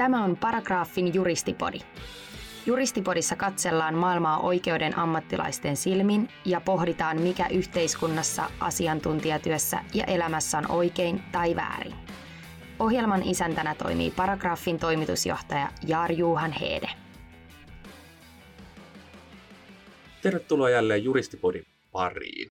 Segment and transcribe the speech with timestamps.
[0.00, 1.78] Tämä on Paragraafin juristipodi.
[2.66, 11.22] Juristipodissa katsellaan maailmaa oikeuden ammattilaisten silmin ja pohditaan, mikä yhteiskunnassa, asiantuntijatyössä ja elämässä on oikein
[11.32, 11.94] tai väärin.
[12.78, 16.90] Ohjelman isäntänä toimii Paragraafin toimitusjohtaja Jaar Juhan Heede.
[20.22, 22.48] Tervetuloa jälleen Juristipodin pariin.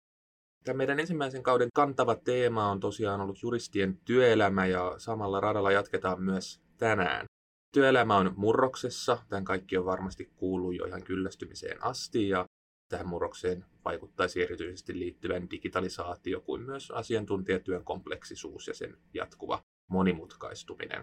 [0.66, 6.22] Tämä meidän ensimmäisen kauden kantava teema on tosiaan ollut juristien työelämä ja samalla radalla jatketaan
[6.22, 7.25] myös tänään.
[7.73, 12.45] Työelämä on murroksessa, tämän kaikki on varmasti kuullut jo ihan kyllästymiseen asti ja
[12.90, 21.02] tähän murrokseen vaikuttaisi erityisesti liittyvän digitalisaatio kuin myös asiantuntijatyön kompleksisuus ja sen jatkuva monimutkaistuminen.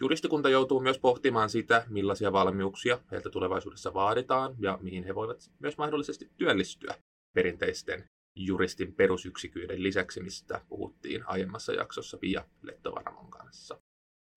[0.00, 5.78] Juristikunta joutuu myös pohtimaan sitä, millaisia valmiuksia heiltä tulevaisuudessa vaaditaan ja mihin he voivat myös
[5.78, 6.94] mahdollisesti työllistyä
[7.34, 8.04] perinteisten
[8.36, 13.80] juristin perusyksiköiden lisäksi, mistä puhuttiin aiemmassa jaksossa Pia Lettovaramon kanssa.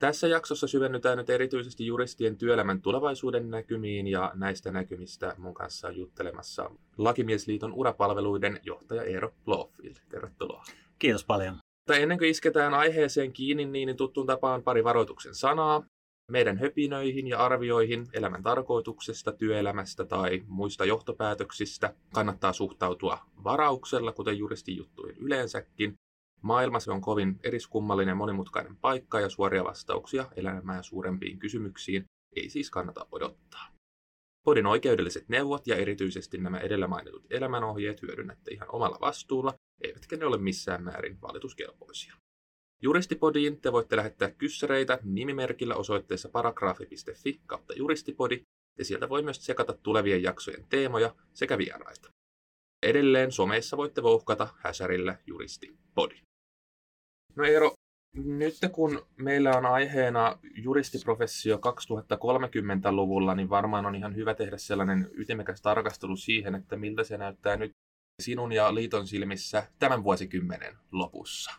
[0.03, 5.97] Tässä jaksossa syvennytään nyt erityisesti juristien työelämän tulevaisuuden näkymiin ja näistä näkymistä mun kanssa on
[5.97, 9.95] juttelemassa Lakimiesliiton urapalveluiden johtaja Eero Blofield.
[10.09, 10.63] Tervetuloa.
[10.99, 11.57] Kiitos paljon.
[11.85, 15.83] Tai ennen kuin isketään aiheeseen kiinni, niin tuttuun tapaan pari varoituksen sanaa.
[16.31, 25.17] Meidän höpinöihin ja arvioihin elämän tarkoituksesta, työelämästä tai muista johtopäätöksistä kannattaa suhtautua varauksella, kuten juristijuttuihin
[25.17, 25.93] yleensäkin.
[26.43, 32.05] Maailma se on kovin eriskummallinen monimutkainen paikka ja suoria vastauksia elämään suurempiin kysymyksiin
[32.35, 33.67] ei siis kannata odottaa.
[34.45, 40.25] Podin oikeudelliset neuvot ja erityisesti nämä edellä mainitut elämänohjeet hyödynnätte ihan omalla vastuulla, eivätkä ne
[40.25, 42.15] ole missään määrin valituskelpoisia.
[42.81, 48.41] Juristipodiin te voitte lähettää kyssäreitä nimimerkillä osoitteessa paragraafi.fi kautta juristipodi,
[48.77, 52.09] ja sieltä voi myös tsekata tulevien jaksojen teemoja sekä vieraita.
[52.83, 56.15] Edelleen someissa voitte vouhkata häsärillä juristipodi.
[57.35, 57.71] No Eero,
[58.15, 65.61] nyt kun meillä on aiheena juristiprofessio 2030-luvulla, niin varmaan on ihan hyvä tehdä sellainen ytimekäs
[65.61, 67.71] tarkastelu siihen, että miltä se näyttää nyt
[68.21, 71.51] sinun ja liiton silmissä tämän vuosikymmenen lopussa.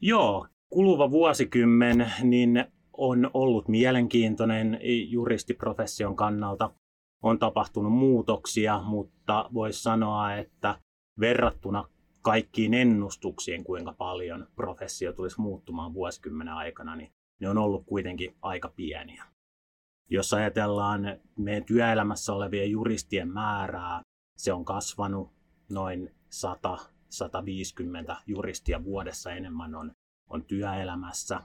[0.00, 6.70] Joo, kuluva vuosikymmen niin on ollut mielenkiintoinen juristiprofession kannalta.
[7.22, 10.80] On tapahtunut muutoksia, mutta voisi sanoa, että
[11.20, 11.88] verrattuna
[12.24, 18.68] kaikkiin ennustuksiin, kuinka paljon professio tulisi muuttumaan vuosikymmenen aikana, niin ne on ollut kuitenkin aika
[18.68, 19.24] pieniä.
[20.10, 21.02] Jos ajatellaan
[21.36, 24.00] meidän työelämässä olevien juristien määrää,
[24.36, 25.32] se on kasvanut
[25.68, 26.14] noin
[28.14, 29.92] 100-150 juristia vuodessa enemmän on,
[30.30, 31.40] on työelämässä.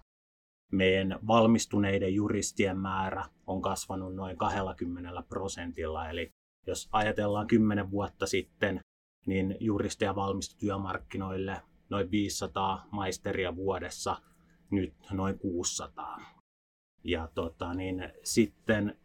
[0.71, 6.29] Meidän valmistuneiden juristien määrä on kasvanut noin 20 prosentilla, eli
[6.67, 8.81] jos ajatellaan 10 vuotta sitten,
[9.25, 14.21] niin juristeja valmistui työmarkkinoille noin 500 maisteria vuodessa,
[14.71, 16.19] nyt noin 600.
[17.03, 18.97] Ja tota, niin sitten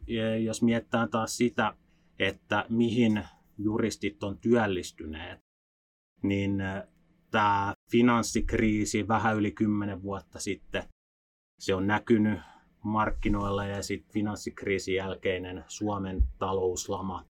[0.44, 1.74] jos mietitään taas sitä,
[2.18, 3.24] että mihin
[3.58, 5.40] juristit on työllistyneet,
[6.22, 6.62] niin
[7.30, 10.82] tämä finanssikriisi vähän yli 10 vuotta sitten,
[11.58, 12.40] se on näkynyt
[12.84, 17.24] markkinoilla ja sitten finanssikriisin jälkeinen Suomen talouslama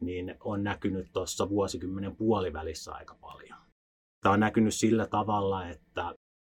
[0.00, 3.58] niin on näkynyt tuossa vuosikymmenen puolivälissä aika paljon.
[4.22, 6.14] Tämä on näkynyt sillä tavalla, että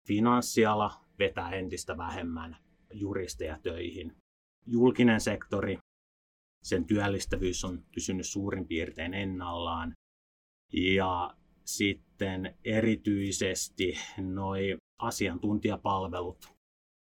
[0.07, 2.57] finanssiala vetää entistä vähemmän
[2.93, 4.15] juristeja töihin.
[4.65, 5.77] Julkinen sektori,
[6.63, 9.93] sen työllistävyys on pysynyt suurin piirtein ennallaan.
[10.73, 11.35] Ja
[11.65, 16.53] sitten erityisesti noi asiantuntijapalvelut,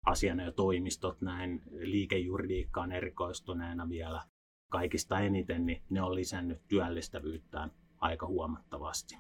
[0.07, 4.23] asianajotoimistot näin liikejuridiikkaan erikoistuneena vielä
[4.71, 9.19] kaikista eniten, niin ne on lisännyt työllistävyyttään aika huomattavasti.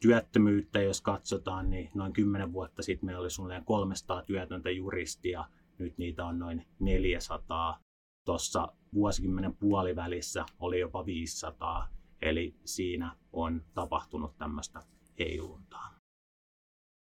[0.00, 5.44] Työttömyyttä, jos katsotaan, niin noin 10 vuotta sitten meillä oli suunnilleen 300 työtöntä juristia,
[5.78, 7.80] nyt niitä on noin 400.
[8.24, 11.88] Tuossa vuosikymmenen puolivälissä oli jopa 500,
[12.22, 14.82] eli siinä on tapahtunut tämmöistä
[15.18, 15.94] heiluntaa.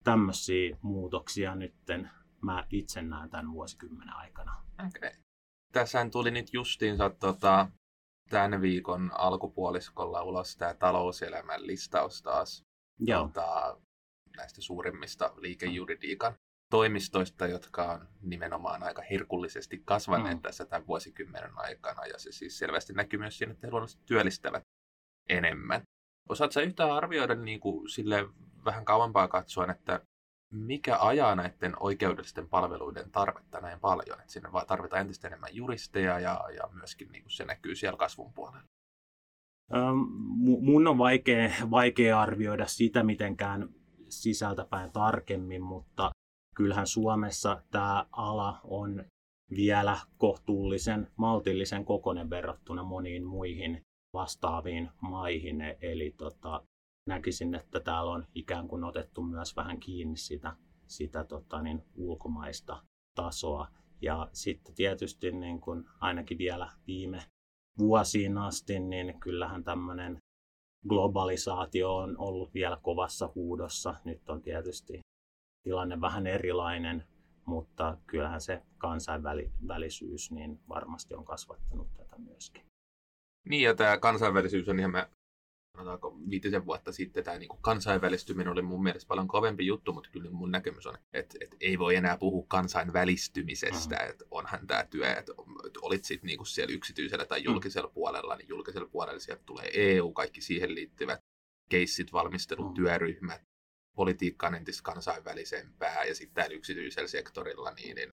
[0.04, 2.10] Tämmöisiä muutoksia nytten
[2.40, 4.64] mä itse näen tämän vuosikymmenen aikana.
[4.86, 5.23] Okay
[5.74, 7.68] tässä tuli nyt justiinsa tota,
[8.30, 12.64] tämän viikon alkupuoliskolla ulos tämä talouselämän listaus taas
[12.98, 13.22] Joo.
[13.22, 13.76] Tota,
[14.36, 16.34] näistä suurimmista liikejuridiikan
[16.70, 20.42] toimistoista, jotka on nimenomaan aika herkullisesti kasvaneet mm.
[20.42, 22.06] tässä tämän vuosikymmenen aikana.
[22.06, 24.62] Ja se siis selvästi näkyy myös siinä, että he luonnollisesti työllistävät
[25.28, 25.82] enemmän.
[26.28, 28.28] Osaatko yhtään arvioida niin kuin sille
[28.64, 30.00] vähän kauempaa katsoen, että
[30.54, 36.40] mikä ajaa näiden oikeudellisten palveluiden tarvetta näin paljon, että sinne tarvitaan entistä enemmän juristeja ja,
[36.56, 38.68] ja myöskin niin kuin se näkyy siellä kasvun puolella?
[40.60, 43.68] Mun on vaikea, vaikea arvioida sitä mitenkään
[44.08, 46.10] sisältäpäin tarkemmin, mutta
[46.54, 49.04] kyllähän Suomessa tämä ala on
[49.50, 53.80] vielä kohtuullisen maltillisen kokonen verrattuna moniin muihin
[54.14, 55.60] vastaaviin maihin.
[55.80, 56.62] Eli tota,
[57.06, 60.56] näkisin, että täällä on ikään kuin otettu myös vähän kiinni sitä,
[60.86, 62.82] sitä tota, niin, ulkomaista
[63.14, 63.68] tasoa.
[64.00, 67.22] Ja sitten tietysti niin kuin ainakin vielä viime
[67.78, 70.18] vuosiin asti, niin kyllähän tämmöinen
[70.88, 73.94] globalisaatio on ollut vielä kovassa huudossa.
[74.04, 75.00] Nyt on tietysti
[75.62, 77.04] tilanne vähän erilainen,
[77.46, 82.64] mutta kyllähän se kansainvälisyys niin varmasti on kasvattanut tätä myöskin.
[83.48, 84.92] Niin, ja tämä kansainvälisyys on ihan
[85.76, 90.30] sanotaanko viitisen vuotta sitten tämä niin kansainvälistyminen oli mun mielestä paljon kovempi juttu, mutta kyllä
[90.30, 94.10] mun näkemys on, että, että ei voi enää puhua kansainvälistymisestä, mm.
[94.10, 95.32] että onhan tämä työ, että,
[95.66, 97.44] että olit sitten niin siellä yksityisellä tai mm.
[97.44, 97.94] julkisella mm.
[97.94, 101.20] puolella, niin julkisella puolella sieltä tulee EU, kaikki siihen liittyvät
[101.70, 102.74] keissit, valmistelut, mm.
[102.74, 103.42] työryhmät,
[103.96, 108.08] politiikka on entistä kansainvälisempää ja sitten täällä yksityisellä sektorilla niin, niin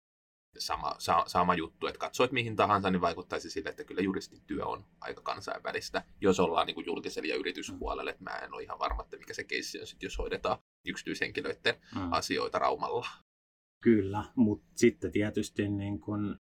[0.57, 4.85] sama, sa, sama juttu, että katsoit mihin tahansa, niin vaikuttaisi sille, että kyllä juristityö on
[5.01, 9.03] aika kansainvälistä, jos ollaan niin kuin julkisella ja yrityspuolella, että mä en ole ihan varma,
[9.03, 10.57] että mikä se keissi on sitten, jos hoidetaan
[10.87, 12.13] yksityishenkilöiden mm.
[12.13, 13.07] asioita Raumalla.
[13.83, 16.37] Kyllä, mutta sitten tietysti niin kun,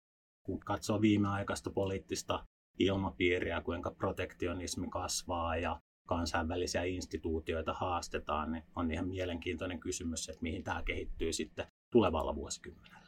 [0.47, 2.45] kun katsoo viimeaikaista poliittista
[2.79, 10.65] ilmapiiriä, kuinka protektionismi kasvaa ja kansainvälisiä instituutioita haastetaan, niin on ihan mielenkiintoinen kysymys, että mihin
[10.65, 13.04] tämä kehittyy sitten tulevalla vuosikymmenellä.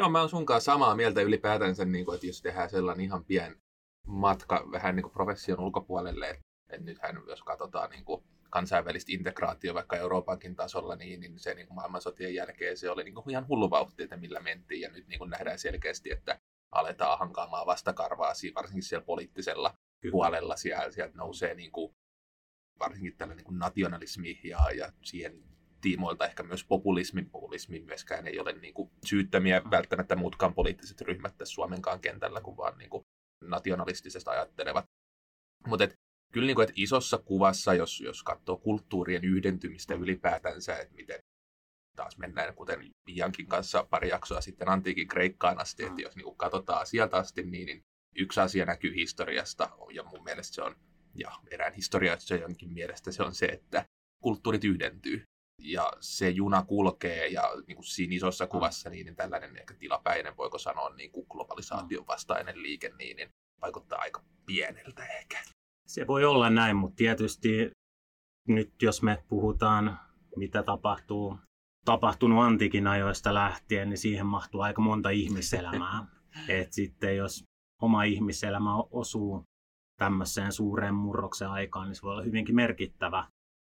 [0.00, 3.56] Joo, mä oon sunkaan samaa mieltä ylipäätänsä, niin kuin, että jos tehdään sellainen ihan pien
[4.06, 9.74] matka vähän niin kuin profession ulkopuolelle, että, että nythän jos katsotaan niin kuin kansainvälistä integraatio
[9.74, 13.48] vaikka Euroopankin tasolla, niin, niin se niin kuin maailmansotien jälkeen se oli niin kuin ihan
[13.48, 14.80] hullu vauhti, että millä mentiin.
[14.80, 16.40] Ja nyt niin kuin nähdään selkeästi, että
[16.72, 20.12] aletaan hankaamaan vastakarvaa, varsinkin siellä poliittisella Kyllä.
[20.12, 20.56] puolella.
[20.56, 21.94] Siellä, sieltä nousee niin kuin,
[22.78, 25.49] varsinkin tällainen niin nationalismi ja, ja siihen
[25.80, 27.30] tiimoilta ehkä myös populismin.
[27.30, 32.56] Populismi myöskään ei ole niin kuin syyttämiä välttämättä muutkaan poliittiset ryhmät tässä Suomenkaan kentällä, kun
[32.56, 33.02] vaan niin kuin
[33.44, 34.84] nationalistisesti ajattelevat.
[35.66, 35.88] Mutta
[36.32, 41.18] kyllä niin kuin, että isossa kuvassa, jos, jos katsoo kulttuurien yhdentymistä ylipäätänsä, että miten
[41.96, 46.36] taas mennään, kuten Piankin kanssa pari jaksoa sitten antiikin Kreikkaan asti, että jos niin kuin
[46.36, 47.82] katsotaan sieltä asti, niin, niin
[48.16, 50.76] yksi asia näkyy historiasta, ja mun mielestä se on,
[51.14, 53.84] ja erään historioitsijankin mielestä se on se, että
[54.22, 55.22] kulttuurit yhdentyy
[55.62, 60.36] ja se juna kulkee ja niin kuin siinä isossa kuvassa niin, niin tällainen ehkä tilapäinen,
[60.36, 62.06] voiko sanoa niin kuin globalisaation mm.
[62.06, 63.28] vastainen liike, niin, niin
[63.62, 65.38] vaikuttaa aika pieneltä ehkä.
[65.86, 67.70] Se voi olla näin, mutta tietysti
[68.48, 69.98] nyt jos me puhutaan,
[70.36, 71.38] mitä tapahtuu,
[71.84, 76.06] tapahtunut antiikin ajoista lähtien, niin siihen mahtuu aika monta ihmiselämää.
[76.48, 77.44] Et sitten jos
[77.82, 79.44] oma ihmiselämä osuu
[79.98, 83.26] tämmöiseen suureen murroksen aikaan, niin se voi olla hyvinkin merkittävä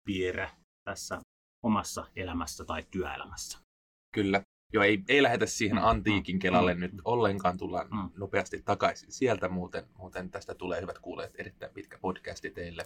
[0.05, 0.51] piirre
[0.83, 1.21] tässä
[1.63, 3.59] omassa elämässä tai työelämässä.
[4.13, 4.41] Kyllä.
[4.73, 8.09] Joo, ei, ei lähdetä siihen mm, antiikin mm, kelalle mm, nyt ollenkaan, tullaan mm.
[8.17, 12.85] nopeasti takaisin sieltä, muuten, muuten tästä tulee hyvät kuulijat erittäin pitkä podcasti teille.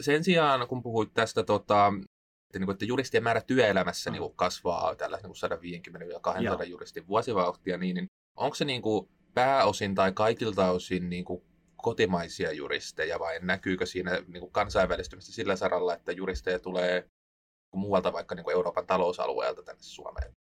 [0.00, 1.92] Sen sijaan, kun puhuit tästä, tota,
[2.50, 4.12] että, niin kuin, että juristien määrä työelämässä mm.
[4.12, 5.90] niin kuin kasvaa tällä niin
[6.38, 6.62] 150-200 Joo.
[6.62, 8.06] juristin vuosivauhtia, niin, niin
[8.36, 11.42] onko se niin kuin pääosin tai kaikilta osin niin kuin
[11.76, 17.08] kotimaisia juristeja vai näkyykö siinä niin kuin kansainvälistymistä sillä saralla, että juristeja tulee
[17.78, 20.32] muualta vaikka niin kuin Euroopan talousalueelta tänne Suomeen?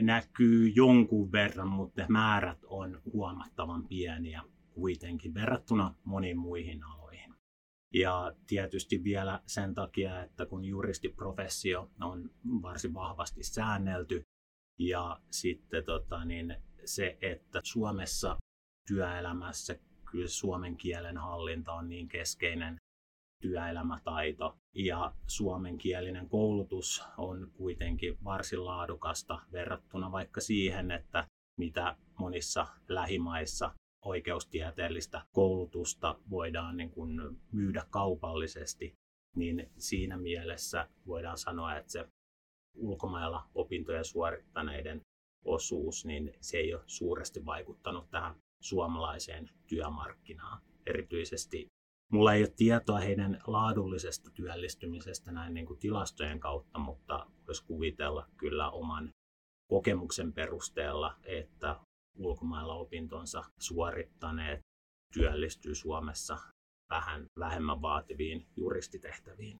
[0.00, 4.42] Näkyy jonkun verran, mutta määrät on huomattavan pieniä
[4.74, 7.34] kuitenkin verrattuna moniin muihin aloihin.
[7.94, 12.30] Ja tietysti vielä sen takia, että kun juristiprofessio on
[12.62, 14.22] varsin vahvasti säännelty
[14.78, 18.36] ja sitten tota, niin se, että Suomessa
[18.88, 19.78] työelämässä
[20.10, 22.76] kyllä suomen kielen hallinta on niin keskeinen
[23.42, 31.26] työelämätaito ja suomenkielinen koulutus on kuitenkin varsin laadukasta verrattuna vaikka siihen, että
[31.58, 33.70] mitä monissa lähimaissa
[34.04, 37.20] oikeustieteellistä koulutusta voidaan niin kuin
[37.52, 38.92] myydä kaupallisesti,
[39.36, 42.08] niin siinä mielessä voidaan sanoa, että se
[42.76, 45.00] ulkomailla opintoja suorittaneiden
[45.44, 50.62] osuus, niin se ei ole suuresti vaikuttanut tähän suomalaiseen työmarkkinaan.
[50.86, 51.71] Erityisesti
[52.12, 58.26] Mulla ei ole tietoa heidän laadullisesta työllistymisestä näin niin kuin tilastojen kautta, mutta voisi kuvitella
[58.36, 59.10] kyllä oman
[59.70, 61.80] kokemuksen perusteella, että
[62.18, 64.60] ulkomailla opintonsa suorittaneet
[65.12, 66.38] työllistyy Suomessa
[66.90, 69.56] vähän vähemmän vaativiin juristitehtäviin.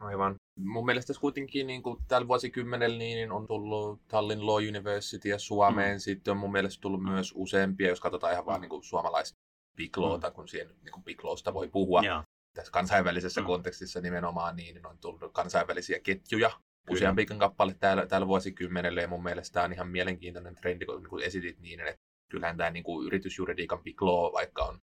[0.00, 0.34] Aivan.
[0.58, 5.38] Mun mielestä tässä kuitenkin niin kuin tällä vuosikymmenellä niin on tullut Tallinn Law University ja
[5.38, 5.96] Suomeen.
[5.96, 6.00] Mm.
[6.00, 8.46] Sitten on mun mielestä tullut myös useampia, jos katsotaan ihan mm.
[8.46, 9.38] vaan niin kuin suomalaista
[9.76, 10.34] Big Lawta, mm.
[10.34, 12.02] kun siihen niin kuin Big Lawsta voi puhua.
[12.02, 12.24] Ja.
[12.54, 13.46] Tässä kansainvälisessä mm.
[13.46, 16.50] kontekstissa nimenomaan niin on tullut kansainvälisiä ketjuja,
[16.90, 21.22] useampikin kappale täällä, täällä vuosikymmenellä, ja mun mielestä tämä on ihan mielenkiintoinen trendi, kun, kun
[21.22, 22.00] esitit niin, että
[22.30, 24.78] kyllähän tämä niin kuin yritysjuridiikan law vaikka on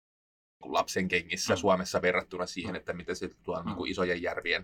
[0.65, 1.59] lapsen kengissä mm.
[1.59, 3.67] Suomessa verrattuna siihen, että mitä se tuolla mm.
[3.67, 4.63] niin kuin isojen järvien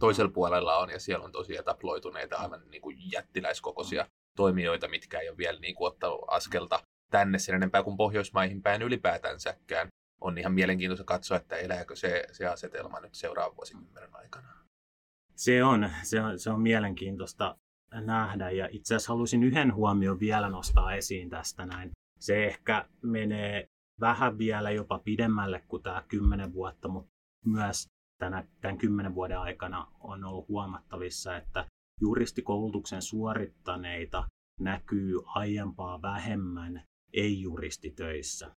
[0.00, 4.08] toisella puolella on, ja siellä on tosi etaploituneita aivan niin kuin jättiläiskokoisia mm.
[4.36, 8.82] toimijoita, mitkä ei ole vielä niin kuin ottanut askelta tänne sen enempää kuin Pohjoismaihin päin
[8.82, 9.88] ylipäätänsäkään.
[10.20, 14.48] On ihan mielenkiintoista katsoa, että elääkö se, se asetelma nyt seuraavan vuosikymmenen aikana.
[15.34, 17.56] Se on, se on, se on mielenkiintoista
[17.92, 21.90] nähdä ja itse asiassa haluaisin yhden huomion vielä nostaa esiin tästä näin.
[22.18, 23.66] Se ehkä menee
[24.00, 27.10] vähän vielä jopa pidemmälle kuin tämä kymmenen vuotta, mutta
[27.44, 27.86] myös
[28.18, 31.66] tänä, tämän kymmenen vuoden aikana on ollut huomattavissa, että
[32.00, 34.28] juristikoulutuksen suorittaneita
[34.60, 36.82] näkyy aiempaa vähemmän
[37.12, 38.54] ei-juristitöissä.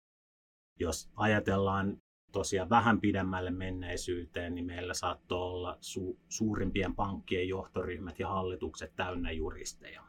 [0.79, 1.97] Jos ajatellaan
[2.31, 9.31] tosiaan vähän pidemmälle menneisyyteen, niin meillä saattoi olla su- suurimpien pankkien johtoryhmät ja hallitukset täynnä
[9.31, 10.03] juristeja.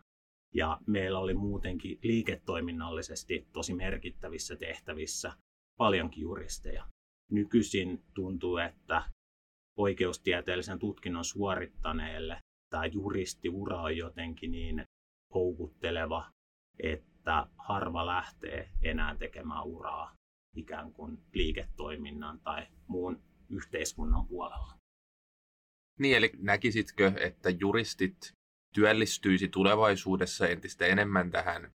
[0.54, 5.32] Ja meillä oli muutenkin liiketoiminnallisesti tosi merkittävissä tehtävissä
[5.76, 6.88] paljonkin juristeja.
[7.30, 9.02] Nykyisin tuntuu, että
[9.76, 12.40] oikeustieteellisen tutkinnon suorittaneelle
[12.70, 14.84] tämä juristiura on jotenkin niin
[15.34, 16.30] houkutteleva,
[16.82, 17.07] että
[17.56, 20.14] harva lähtee enää tekemään uraa
[20.56, 24.78] ikään kuin liiketoiminnan tai muun yhteiskunnan puolella.
[25.98, 28.32] Niin, eli näkisitkö, että juristit
[28.74, 31.70] työllistyisi tulevaisuudessa entistä enemmän tähän,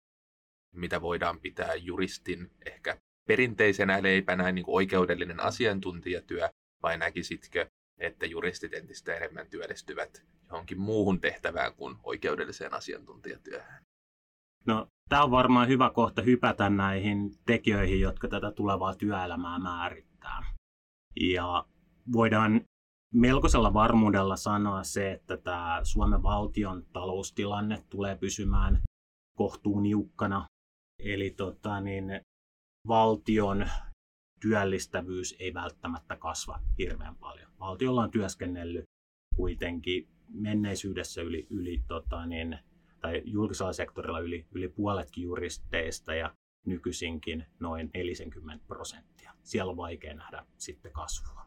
[0.76, 6.50] mitä voidaan pitää juristin ehkä perinteisenä leipänä, niin kuin oikeudellinen asiantuntijatyö,
[6.84, 13.84] vai näkisitkö, että juristit entistä enemmän työllistyvät johonkin muuhun tehtävään kuin oikeudelliseen asiantuntijatyöhön?
[14.66, 20.46] No, tämä on varmaan hyvä kohta hypätä näihin tekijöihin, jotka tätä tulevaa työelämää määrittää.
[21.20, 21.66] Ja
[22.12, 22.62] voidaan
[23.14, 28.82] melkoisella varmuudella sanoa se, että tämä Suomen valtion taloustilanne tulee pysymään
[29.38, 30.46] kohtuun niukkana.
[31.00, 32.22] Eli tota, niin,
[32.88, 33.70] valtion
[34.42, 37.52] työllistävyys ei välttämättä kasva hirveän paljon.
[37.60, 38.86] Valtiolla on työskennellyt
[39.36, 42.60] kuitenkin menneisyydessä yli, yli tota, niin,
[43.02, 49.34] tai julkisella sektorilla yli, yli puoletkin juristeista ja nykyisinkin noin 40 prosenttia.
[49.44, 51.46] Siellä on vaikea nähdä sitten kasvua.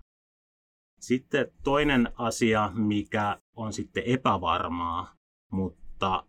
[1.01, 5.15] Sitten toinen asia, mikä on sitten epävarmaa,
[5.53, 6.27] mutta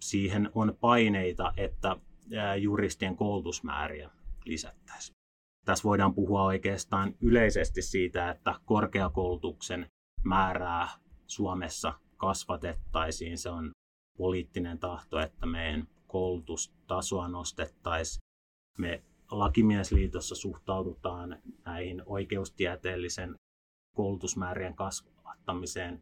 [0.00, 1.96] siihen on paineita, että
[2.60, 4.10] juristien koulutusmääriä
[4.44, 5.14] lisättäisiin.
[5.64, 9.86] Tässä voidaan puhua oikeastaan yleisesti siitä, että korkeakoulutuksen
[10.24, 10.88] määrää
[11.26, 13.38] Suomessa kasvatettaisiin.
[13.38, 13.70] Se on
[14.18, 18.20] poliittinen tahto, että meidän koulutustasoa nostettaisiin.
[18.78, 23.34] Me Lakimiesliitossa suhtaudutaan näihin oikeustieteellisen
[23.96, 25.98] koulutusmäärien kasvattamiseen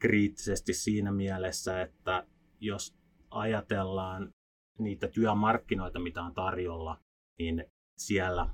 [0.00, 2.26] kriittisesti siinä mielessä, että
[2.60, 2.94] jos
[3.30, 4.30] ajatellaan
[4.78, 6.98] niitä työmarkkinoita, mitä on tarjolla,
[7.38, 7.64] niin
[7.98, 8.48] siellä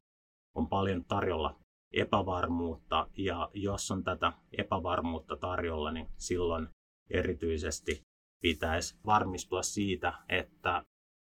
[0.56, 1.56] on paljon tarjolla
[1.92, 6.68] epävarmuutta, ja jos on tätä epävarmuutta tarjolla, niin silloin
[7.10, 8.02] erityisesti
[8.42, 10.82] pitäisi varmistua siitä, että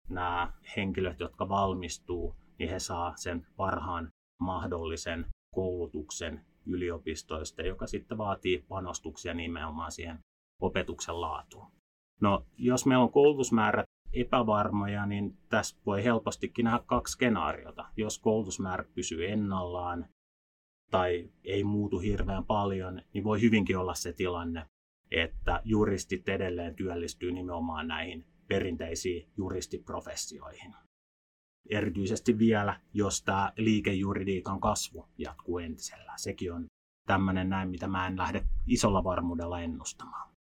[0.08, 4.08] nämä henkilöt, jotka valmistuu, niin he saa sen parhaan
[4.40, 10.18] mahdollisen koulutuksen yliopistoista, joka sitten vaatii panostuksia nimenomaan siihen
[10.62, 11.72] opetuksen laatuun.
[12.20, 17.84] No, jos meillä on koulutusmäärät epävarmoja, niin tässä voi helpostikin nähdä kaksi skenaariota.
[17.96, 20.06] Jos koulutusmäärät pysyy ennallaan
[20.90, 24.66] tai ei muutu hirveän paljon, niin voi hyvinkin olla se tilanne,
[25.12, 30.74] että juristit edelleen työllistyy nimenomaan näihin perinteisiin juristiprofessioihin.
[31.70, 36.12] Erityisesti vielä, jos tämä liikejuridiikan kasvu jatkuu entisellä.
[36.16, 36.66] Sekin on
[37.06, 40.32] tämmöinen näin, mitä mä en lähde isolla varmuudella ennustamaan.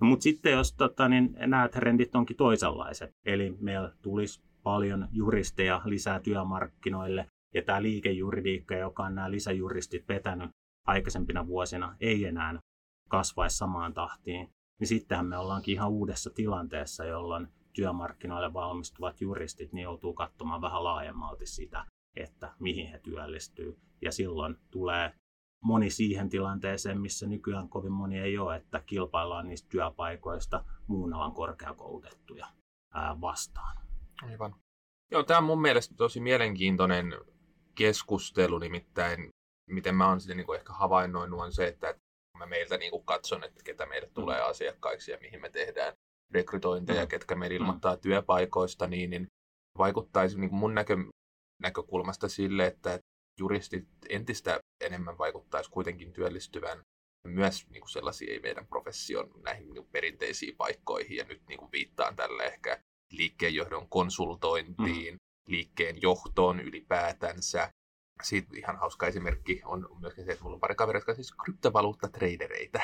[0.00, 5.82] No, mutta sitten jos tota, niin nämä trendit onkin toisenlaiset, eli meillä tulisi paljon juristeja
[5.84, 10.50] lisää työmarkkinoille, ja tämä liikejuridiikka, joka on nämä lisäjuristit vetänyt
[10.86, 12.58] aikaisempina vuosina, ei enää
[13.12, 19.82] kasvaisi samaan tahtiin, niin sittenhän me ollaankin ihan uudessa tilanteessa, jolloin työmarkkinoille valmistuvat juristit niin
[19.82, 21.84] joutuu katsomaan vähän laajemmalti sitä,
[22.16, 23.78] että mihin he työllistyy.
[24.02, 25.14] Ja silloin tulee
[25.64, 31.32] moni siihen tilanteeseen, missä nykyään kovin moni ei ole, että kilpaillaan niistä työpaikoista muun alan
[31.32, 32.46] korkeakoulutettuja
[33.20, 33.76] vastaan.
[34.22, 34.54] Aivan.
[35.10, 37.14] Joo, tämä on mun mielestä tosi mielenkiintoinen
[37.74, 39.28] keskustelu, nimittäin
[39.70, 41.94] miten mä oon sitten niin ehkä havainnoinut on se, että
[42.38, 44.14] mä meiltä niin kuin katson, että ketä meille mm.
[44.14, 45.92] tulee asiakkaiksi ja mihin me tehdään
[46.30, 47.08] rekrytointeja, mm.
[47.08, 47.62] ketkä meillä mm.
[47.62, 49.26] ilmoittaa työpaikoista, niin, niin
[49.78, 50.96] vaikuttaisi niin mun näkö,
[51.62, 52.98] näkökulmasta sille, että
[53.40, 56.82] juristit entistä enemmän vaikuttaisi kuitenkin työllistyvän
[57.28, 61.72] myös niin kuin sellaisia meidän profession näihin niin kuin perinteisiin paikkoihin, ja nyt niin kuin
[61.72, 62.78] viittaan tälle ehkä
[63.12, 65.18] liikkeenjohdon konsultointiin, mm.
[65.48, 67.68] liikkeen johtoon ylipäätänsä.
[68.22, 71.34] Siitä ihan hauska esimerkki on myöskin se, että mulla on pari kavereita, jotka on siis
[71.44, 72.80] kryptovaluuttatradereita.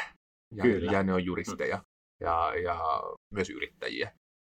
[0.54, 0.92] Ja, Kyllä.
[0.92, 1.82] ja ne on juristeja
[2.20, 3.02] ja, ja
[3.34, 4.12] myös yrittäjiä.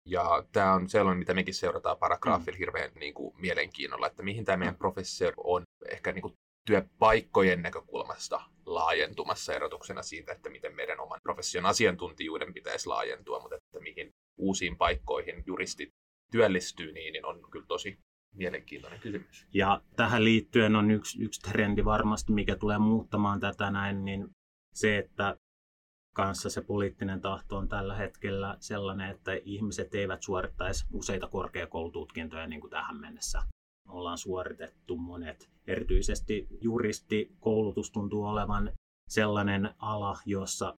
[0.09, 4.57] Ja tämä on sellainen, mitä mekin seurataan paragraafilla hirveän niin kuin, mielenkiinnolla, että mihin tämä
[4.57, 6.35] meidän professori on ehkä niin kuin,
[6.67, 13.81] työpaikkojen näkökulmasta laajentumassa erotuksena siitä, että miten meidän oman profession asiantuntijuuden pitäisi laajentua, mutta että
[13.81, 15.89] mihin uusiin paikkoihin juristit
[16.33, 17.99] työllistyy, niin, niin on kyllä tosi
[18.35, 19.47] mielenkiintoinen kysymys.
[19.55, 24.29] Ja tähän liittyen on yksi, yksi trendi varmasti, mikä tulee muuttamaan tätä näin, niin
[24.75, 25.37] se, että
[26.15, 32.61] kanssa se poliittinen tahto on tällä hetkellä sellainen, että ihmiset eivät suorittaisi useita korkeakoulututkintoja niin
[32.61, 33.43] kuin tähän mennessä
[33.89, 35.51] ollaan suoritettu monet.
[35.67, 38.73] Erityisesti juristikoulutus tuntuu olevan
[39.09, 40.75] sellainen ala, jossa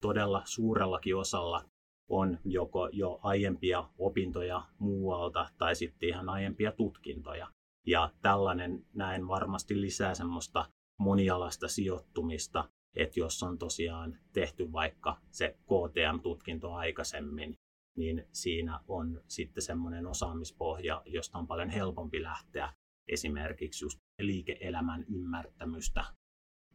[0.00, 1.64] todella suurellakin osalla
[2.08, 7.48] on joko jo aiempia opintoja muualta tai sitten ihan aiempia tutkintoja.
[7.86, 10.68] Ja tällainen näin varmasti lisää semmoista
[10.98, 17.54] monialasta sijoittumista, että jos on tosiaan tehty vaikka se KTM-tutkinto aikaisemmin,
[17.96, 22.72] niin siinä on sitten semmoinen osaamispohja, josta on paljon helpompi lähteä
[23.08, 26.04] esimerkiksi just liike-elämän ymmärtämystä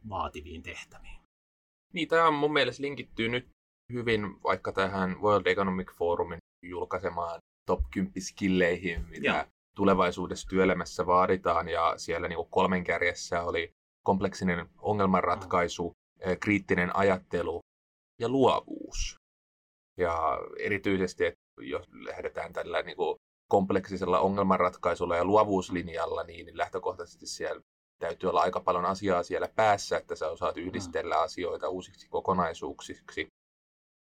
[0.08, 1.20] vaativiin tehtäviin.
[1.92, 3.48] Niin, tämä mun mielestä linkittyy nyt
[3.92, 9.44] hyvin vaikka tähän World Economic Forumin julkaisemaan top 10 skilleihin, mitä Joo.
[9.76, 11.68] tulevaisuudessa työelämässä vaaditaan.
[11.68, 13.70] Ja siellä niin kolmen kärjessä oli
[14.04, 17.60] kompleksinen ongelmanratkaisu, eh, kriittinen ajattelu
[18.20, 19.14] ja luovuus.
[19.96, 23.16] Ja erityisesti, että jos lähdetään tällä niin kuin
[23.50, 27.60] kompleksisella ongelmanratkaisulla ja luovuuslinjalla, niin lähtökohtaisesti siellä
[27.98, 33.28] täytyy olla aika paljon asiaa siellä päässä, että sä osaat yhdistellä asioita uusiksi kokonaisuuksiksi.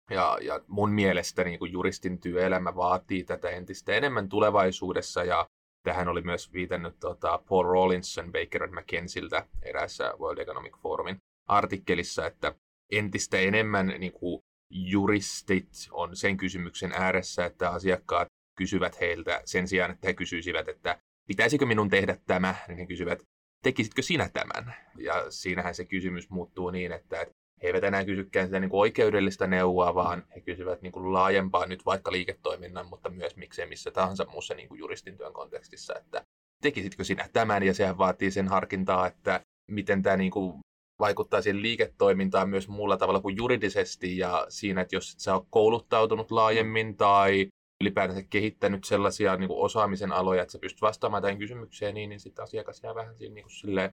[0.10, 5.48] Ja, ja mun mielestä niin kuin juristin työelämä vaatii tätä entistä enemmän tulevaisuudessa, ja
[5.84, 12.56] tähän oli myös viitannut tota, Paul Rawlinson Baker McKenziltä eräässä World Economic Forumin artikkelissa, että
[12.92, 19.92] entistä enemmän niin kuin juristit on sen kysymyksen ääressä, että asiakkaat kysyvät heiltä sen sijaan,
[19.92, 23.24] että he kysyisivät, että pitäisikö minun tehdä tämä, niin he kysyvät,
[23.64, 24.76] tekisitkö sinä tämän?
[24.98, 27.26] Ja siinähän se kysymys muuttuu niin, että
[27.64, 31.66] he eivät enää kysykään sitä niin kuin oikeudellista neuvoa, vaan he kysyvät niin kuin laajempaa
[31.66, 36.24] nyt vaikka liiketoiminnan, mutta myös miksei missä tahansa muussa niin kuin juristin työn kontekstissa, että
[36.62, 39.42] tekisitkö sinä tämän, ja sehän vaatii sen harkintaa, että
[39.72, 40.60] miten tämä niin kuin
[41.00, 45.48] vaikuttaa siihen liiketoimintaan myös muulla tavalla kuin juridisesti, ja siinä, että jos et sä oot
[45.50, 47.48] kouluttautunut laajemmin tai
[47.84, 52.20] ylipäätänsä kehittänyt sellaisia niin kuin osaamisen aloja, että sä pystyt vastaamaan tähän kysymykseen, niin, niin
[52.20, 53.90] sitten asiakas jää vähän siinä niin kuin silleen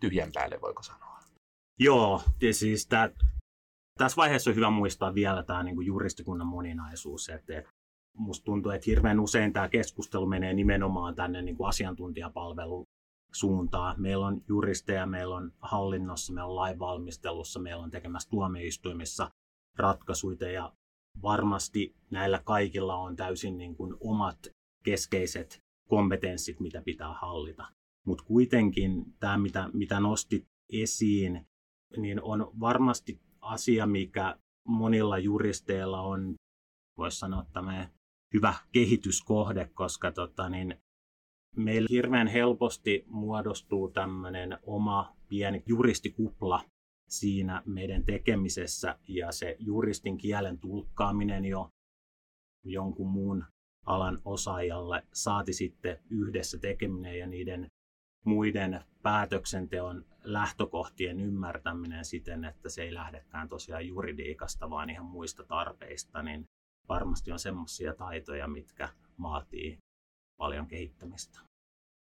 [0.00, 1.17] tyhjän päälle, voiko sanoa.
[1.78, 3.10] Joo, siis tää,
[3.98, 7.28] tässä vaiheessa on hyvä muistaa vielä tämä niin juristikunnan moninaisuus.
[7.28, 7.70] Että, että
[8.16, 12.84] musta tuntuu, että hirveän usein tämä keskustelu menee nimenomaan tänne niin kuin asiantuntijapalvelun
[13.32, 14.00] suuntaan.
[14.00, 19.30] Meillä on juristeja, meillä on hallinnossa, meillä on lainvalmistelussa, meillä on tekemässä tuomioistuimissa
[19.76, 20.72] ratkaisuja ja
[21.22, 24.38] varmasti näillä kaikilla on täysin niin kuin omat
[24.84, 27.68] keskeiset kompetenssit, mitä pitää hallita.
[28.06, 31.47] Mutta kuitenkin tämä, mitä, mitä nostit esiin,
[31.96, 36.34] niin on varmasti asia, mikä monilla juristeilla on,
[36.98, 37.88] voisi sanoa, tämä
[38.34, 40.78] hyvä kehityskohde, koska tota, niin
[41.56, 46.64] meillä hirveän helposti muodostuu tämmöinen oma pieni juristikupla
[47.08, 51.68] siinä meidän tekemisessä ja se juristin kielen tulkkaaminen jo
[52.64, 53.44] jonkun muun
[53.86, 57.66] alan osaajalle saati sitten yhdessä tekeminen ja niiden
[58.28, 66.22] muiden päätöksenteon lähtökohtien ymmärtäminen siten, että se ei lähdekään tosiaan juridiikasta, vaan ihan muista tarpeista,
[66.22, 66.44] niin
[66.88, 68.88] varmasti on semmoisia taitoja, mitkä
[69.22, 69.78] vaatii
[70.38, 71.40] paljon kehittämistä.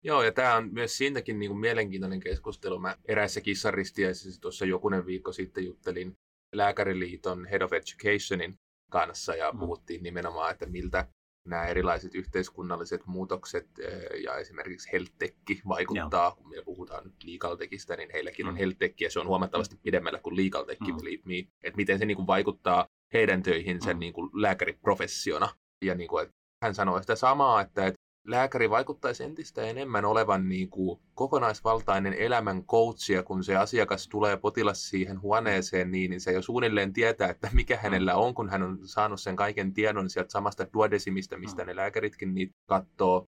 [0.04, 2.80] Joo, ja tämä on myös siitäkin niin kuin mielenkiintoinen keskustelu.
[2.80, 6.14] Mä eräissä kissaristiäisissä tuossa jokunen viikko sitten juttelin
[6.56, 8.56] Lääkäriliiton Head of Educationin
[8.92, 9.60] kanssa ja Mm.
[9.60, 11.08] puhuttiin nimenomaan, että miltä
[11.48, 17.96] nämä erilaiset yhteiskunnalliset muutokset eh, ja esimerkiksi heltekki vaikuttaa, kun me puhutaan nyt legal techistä,
[17.96, 18.58] niin heilläkin on Mm.
[18.58, 20.36] heltekki ja se on huomattavasti pidemmällä kuin
[20.68, 20.96] tech, Mm.
[20.98, 21.48] believe me.
[21.64, 24.00] Että miten se niin kuin vaikuttaa heidän töihinsä Mm.
[24.00, 25.50] niin kuin lääkäriprofessiona.
[25.86, 26.34] Ja niin kuin, että
[26.64, 27.98] hän sanoi sitä samaa, että, että
[28.28, 34.38] lääkäri vaikuttaisi entistä enemmän olevan niin kuin kokonaisvaltainen elämän coach, ja kun se asiakas tulee
[34.38, 38.64] potilas siihen huoneeseen, niin, niin se jo suunnilleen tietää, että mikä hänellä on, kun hän
[38.64, 43.26] on saanut sen kaiken tiedon sieltä samasta duodesimista, mistä ne lääkäritkin niitä katsoo.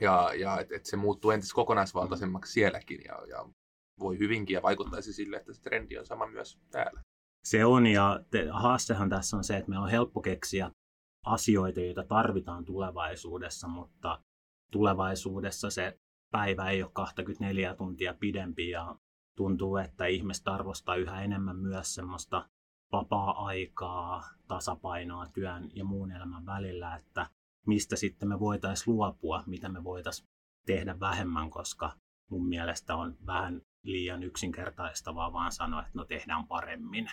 [0.00, 3.48] Ja, ja että et se muuttuu entistä kokonaisvaltaisemmaksi sielläkin, ja, ja
[4.00, 7.00] voi hyvinkin, ja vaikuttaisi sille, että se trendi on sama myös täällä.
[7.44, 10.70] Se on, ja te, haastehan tässä on se, että meillä on helppo keksiä
[11.24, 14.22] asioita, joita tarvitaan tulevaisuudessa, mutta
[14.72, 15.98] tulevaisuudessa se
[16.30, 18.98] päivä ei ole 24 tuntia pidempi ja
[19.36, 22.48] tuntuu, että ihmiset arvostaa yhä enemmän myös semmoista
[22.92, 27.30] vapaa-aikaa, tasapainoa työn ja muun elämän välillä, että
[27.66, 30.28] mistä sitten me voitaisiin luopua, mitä me voitaisiin
[30.66, 31.92] tehdä vähemmän, koska
[32.30, 37.10] mun mielestä on vähän liian yksinkertaistavaa vaan sanoa, että no tehdään paremmin.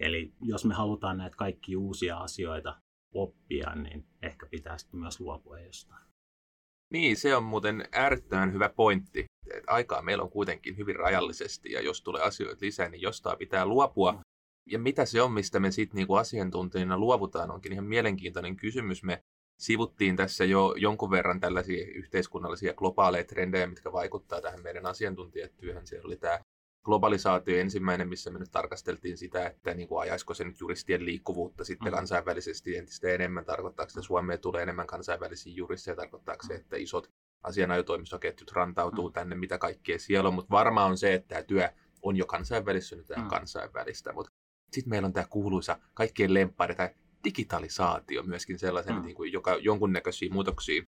[0.00, 2.80] Eli jos me halutaan näitä kaikki uusia asioita
[3.14, 6.10] oppia, niin ehkä pitäisi myös luopua jostain.
[6.92, 9.24] Niin, se on muuten äärettömän hyvä pointti.
[9.54, 13.66] Et aikaa meillä on kuitenkin hyvin rajallisesti ja jos tulee asioita lisää, niin jostain pitää
[13.66, 14.20] luopua.
[14.66, 19.02] Ja mitä se on, mistä me sitten niinku asiantuntijana luovutaan, onkin ihan mielenkiintoinen kysymys.
[19.02, 19.22] Me
[19.58, 25.86] sivuttiin tässä jo jonkun verran tällaisia yhteiskunnallisia globaaleja trendejä, mitkä vaikuttaa tähän meidän asiantuntijatyöhön.
[25.86, 26.40] Siellä oli tämä
[26.84, 31.64] globalisaatio ensimmäinen, missä me nyt tarkasteltiin sitä, että niin kuin ajaisiko se nyt juristien liikkuvuutta
[31.64, 31.96] sitten mm.
[31.96, 37.10] kansainvälisesti entistä enemmän, tarkoittaako että Suomeen tulee enemmän kansainvälisiä juristeja, tarkoittaako se, että isot
[37.42, 39.12] asianajotoimistoketjut rantautuu mm.
[39.12, 41.68] tänne, mitä kaikkea siellä on, mutta varmaan on se, että tämä työ
[42.02, 43.28] on jo kansainvälistä, nyt mm.
[43.28, 44.32] kansainvälistä, mutta
[44.72, 46.90] sitten meillä on tämä kuuluisa kaikkien lemppari, tämä
[47.24, 49.02] digitalisaatio myöskin sellaisen, mm.
[49.02, 50.82] niin kuin, joka jonkunnäköisiä muutoksia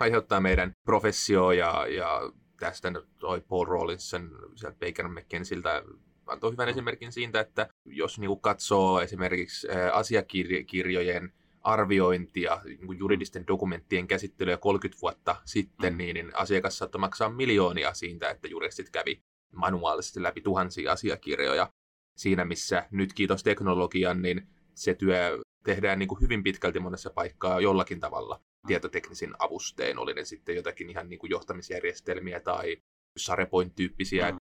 [0.00, 5.82] aiheuttaa meidän professio ja, ja tästä nyt toi Paul Rollinson sieltä Baker McKenziltä
[6.26, 13.46] antoi hyvän esimerkin siitä, että jos niin kuin katsoo esimerkiksi asiakirjojen arviointia, niin kuin juridisten
[13.46, 15.98] dokumenttien käsittelyä 30 vuotta sitten, mm.
[15.98, 19.22] niin, niin asiakas saattoi maksaa miljoonia siitä, että juristit kävi
[19.52, 21.72] manuaalisesti läpi tuhansia asiakirjoja.
[22.16, 27.60] Siinä missä nyt kiitos teknologian, niin se työ tehdään niin kuin hyvin pitkälti monessa paikkaa
[27.60, 32.76] jollakin tavalla tietoteknisin avustein, oli ne sitten jotakin ihan niin kuin johtamisjärjestelmiä tai
[33.18, 34.38] Sarepoint-tyyppisiä mm.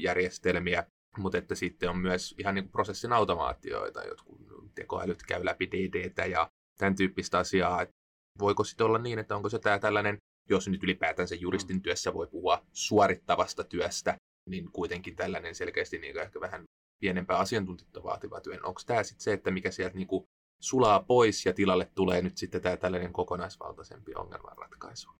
[0.00, 0.86] järjestelmiä,
[1.18, 4.40] mutta että sitten on myös ihan niin kuin prosessin automaatioita, jotkut
[4.74, 7.82] tekoälyt käy läpi DDtä ja tämän tyyppistä asiaa.
[7.82, 7.94] Että
[8.38, 10.16] voiko sitten olla niin, että onko se tämä tällainen,
[10.50, 14.16] jos nyt ylipäätään se juristin työssä voi puhua suorittavasta työstä,
[14.50, 16.64] niin kuitenkin tällainen selkeästi niin ehkä vähän
[17.02, 18.58] pienempää asiantuntijoita vaativa työ.
[18.62, 20.24] Onko tämä sitten se, että mikä sieltä niin kuin
[20.60, 25.10] sulaa pois ja tilalle tulee nyt sitten tämä tällainen kokonaisvaltaisempi ongelmanratkaisu?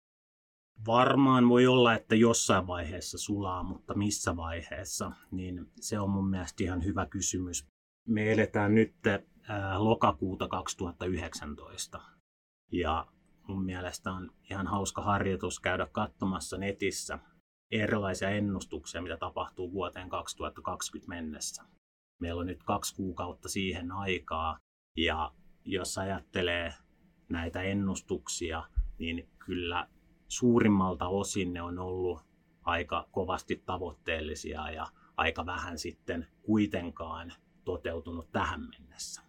[0.86, 6.64] Varmaan voi olla, että jossain vaiheessa sulaa, mutta missä vaiheessa, niin se on mun mielestä
[6.64, 7.66] ihan hyvä kysymys.
[8.08, 9.20] Me eletään nyt äh,
[9.76, 12.00] lokakuuta 2019
[12.72, 13.06] ja
[13.48, 17.18] mun mielestä on ihan hauska harjoitus käydä katsomassa netissä
[17.70, 21.64] erilaisia ennustuksia, mitä tapahtuu vuoteen 2020 mennessä.
[22.20, 24.58] Meillä on nyt kaksi kuukautta siihen aikaa
[24.96, 25.32] ja
[25.64, 26.74] jos ajattelee
[27.28, 28.64] näitä ennustuksia,
[28.98, 29.88] niin kyllä
[30.28, 32.20] suurimmalta osin ne on ollut
[32.62, 37.32] aika kovasti tavoitteellisia ja aika vähän sitten kuitenkaan
[37.64, 39.22] toteutunut tähän mennessä.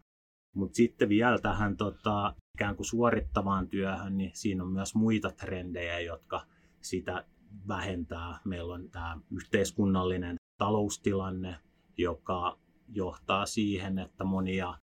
[0.56, 5.99] Mutta sitten vielä tähän tota, ikään kuin suorittavaan työhön, niin siinä on myös muita trendejä,
[5.99, 6.45] jotka
[6.82, 7.25] sitä
[7.67, 8.39] vähentää.
[8.45, 11.60] Meillä on tämä yhteiskunnallinen taloustilanne,
[11.97, 14.78] joka johtaa siihen, että monia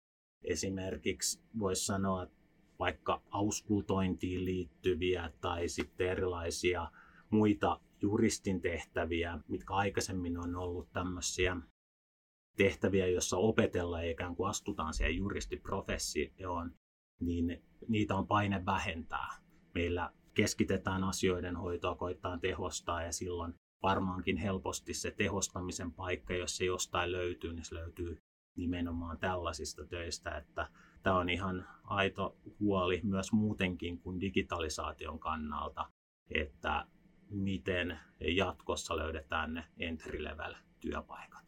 [0.44, 2.26] esimerkiksi voisi sanoa,
[2.78, 6.90] vaikka auskultointiin liittyviä tai sitten erilaisia
[7.30, 11.56] muita juristin tehtäviä, mitkä aikaisemmin on ollut tämmöisiä
[12.56, 16.74] tehtäviä, joissa opetellaan ja ikään kuin astutaan siihen juristiprofessioon,
[17.20, 19.28] niin niitä on paine vähentää.
[19.74, 26.64] Meillä keskitetään asioiden hoitoa, koittaa tehostaa ja silloin varmaankin helposti se tehostamisen paikka, jos se
[26.64, 28.18] jostain löytyy, niin se löytyy
[28.58, 30.68] nimenomaan tällaisista töistä, että
[31.02, 35.90] tämä on ihan aito huoli myös muutenkin kuin digitalisaation kannalta,
[36.30, 36.86] että
[37.30, 41.44] miten jatkossa löydetään ne entry-level työpaikat.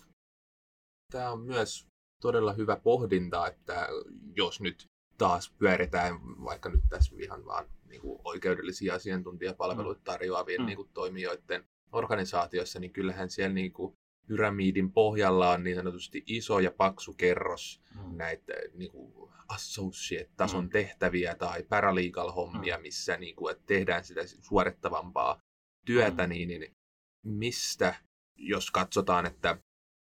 [1.12, 1.86] Tämä on myös
[2.22, 3.88] todella hyvä pohdinta, että
[4.36, 4.86] jos nyt
[5.18, 10.66] taas pyöritään vaikka nyt tässä ihan vaan niin kuin oikeudellisia asiantuntijapalveluita tarjoavien mm.
[10.66, 13.94] niin kuin toimijoiden organisaatiossa, niin kyllähän siellä niin kuin
[14.30, 18.16] pyramidin pohjalla on niin sanotusti iso ja paksu kerros mm.
[18.16, 20.70] näitä niin kuin associate-tason mm.
[20.70, 22.82] tehtäviä tai paralegal-hommia, mm.
[22.82, 25.40] missä niin kuin, että tehdään sitä suorittavampaa
[25.86, 26.28] työtä, mm.
[26.28, 26.72] niin, niin
[27.26, 27.94] mistä,
[28.36, 29.58] jos katsotaan, että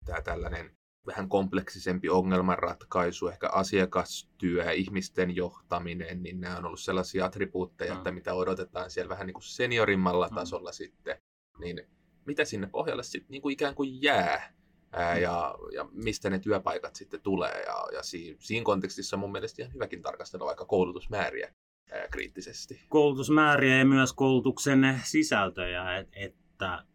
[0.06, 0.72] tämä tällainen
[1.08, 7.98] vähän kompleksisempi ongelmanratkaisu, ehkä asiakastyö, ihmisten johtaminen, niin nämä on ollut sellaisia attribuutteja, mm.
[7.98, 10.36] että mitä odotetaan siellä vähän niin kuin seniorimmalla mm.
[10.36, 11.18] tasolla sitten,
[11.60, 11.88] niin
[12.26, 14.54] mitä sinne pohjalle sitten niin kuin ikään kuin jää
[14.92, 15.22] ää, mm.
[15.22, 17.64] ja, ja mistä ne työpaikat sitten tulee.
[17.66, 21.54] Ja, ja siinä, siinä kontekstissa mun mielestä ihan hyväkin tarkastella vaikka koulutusmääriä
[21.92, 22.82] ää, kriittisesti.
[22.90, 26.86] Koulutusmääriä ja myös koulutuksen sisältöjä, et, että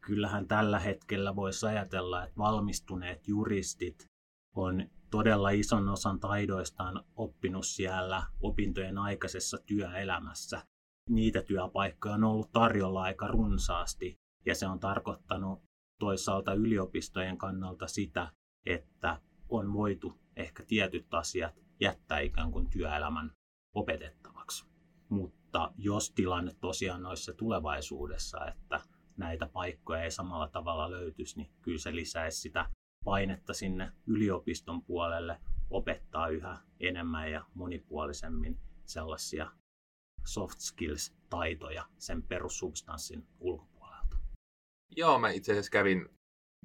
[0.00, 4.06] kyllähän tällä hetkellä voisi ajatella, että valmistuneet juristit
[4.56, 10.62] on todella ison osan taidoistaan oppinut siellä opintojen aikaisessa työelämässä.
[11.10, 15.62] niitä työpaikkoja on ollut tarjolla aika runsaasti ja se on tarkoittanut
[16.00, 18.32] toisaalta yliopistojen kannalta sitä,
[18.66, 23.32] että on voitu ehkä tietyt asiat jättää ikään kuin työelämän
[23.74, 24.66] opetettavaksi.
[25.08, 28.80] Mutta jos tilanne tosiaan olisi se tulevaisuudessa, että
[29.16, 32.70] näitä paikkoja ei samalla tavalla löytyisi, niin kyllä se lisäisi sitä
[33.04, 39.50] painetta sinne yliopiston puolelle opettaa yhä enemmän ja monipuolisemmin sellaisia
[40.26, 43.75] soft skills-taitoja sen perussubstanssin ulkopuolelta.
[44.90, 46.08] Joo, mä itse asiassa kävin,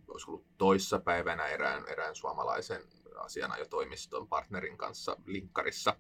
[0.07, 2.81] olisiko ollut toissapäivänä erään, erään suomalaisen
[3.15, 5.97] asianajotoimiston partnerin kanssa linkkarissa.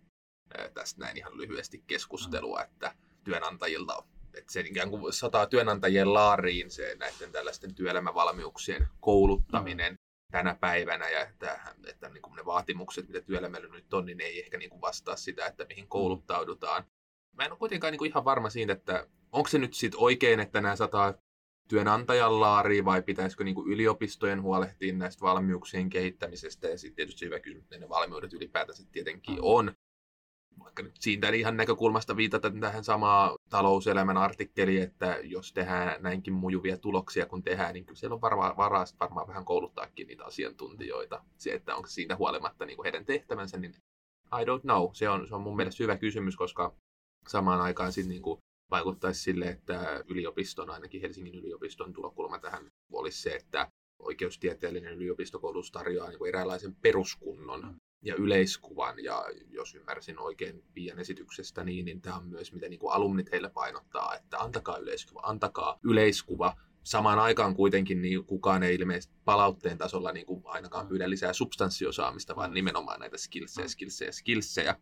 [0.73, 2.63] Tästä näin ihan lyhyesti keskustelua, mm.
[2.63, 4.03] että työnantajilta
[4.33, 9.97] että se ikään kuin sataa työnantajien laariin se näiden tällaisten työelämävalmiuksien kouluttaminen mm.
[10.31, 14.43] tänä päivänä ja että, että niin kuin ne vaatimukset, mitä työelämällä nyt on, niin ei
[14.43, 15.89] ehkä niin kuin vastaa sitä, että mihin mm.
[15.89, 16.83] kouluttaudutaan.
[17.37, 20.39] Mä en ole kuitenkaan niin kuin ihan varma siitä, että onko se nyt sitten oikein,
[20.39, 21.13] että nämä sataa
[21.67, 27.39] työnantajan laariin vai pitäisikö niin kuin yliopistojen huolehtia näistä valmiuksien kehittämisestä ja sitten tietysti hyvä
[27.39, 29.71] kysymys, että ne valmiudet ylipäätänsä tietenkin on
[30.59, 36.77] vaikka nyt siitä ihan näkökulmasta viitata tähän samaan talouselämän artikkeliin, että jos tehdään näinkin mujuvia
[36.77, 41.23] tuloksia kun tehdään, niin kyllä siellä on varaa, varaa varmaan vähän kouluttaakin niitä asiantuntijoita.
[41.37, 43.75] Se, että onko siitä huolimatta niin kuin heidän tehtävänsä, niin
[44.41, 44.89] I don't know.
[44.93, 46.75] Se on, se on mun mielestä hyvä kysymys, koska
[47.27, 48.39] samaan aikaan sitten niin kuin
[48.71, 56.09] vaikuttaisi sille, että yliopiston, ainakin Helsingin yliopiston tulokulma tähän olisi se, että oikeustieteellinen yliopistokoulutus tarjoaa
[56.09, 62.15] niin kuin eräänlaisen peruskunnon ja yleiskuvan, ja jos ymmärsin oikein Pian esityksestä niin, niin tämä
[62.15, 66.55] on myös, miten niin kuin alumnit heille painottaa, että antakaa yleiskuva, antakaa yleiskuva.
[66.83, 72.35] Samaan aikaan kuitenkin niin kukaan ei ilmeisesti palautteen tasolla niin kuin ainakaan pyydä lisää substanssiosaamista,
[72.35, 74.75] vaan nimenomaan näitä skillsejä, skillsejä, skillsejä.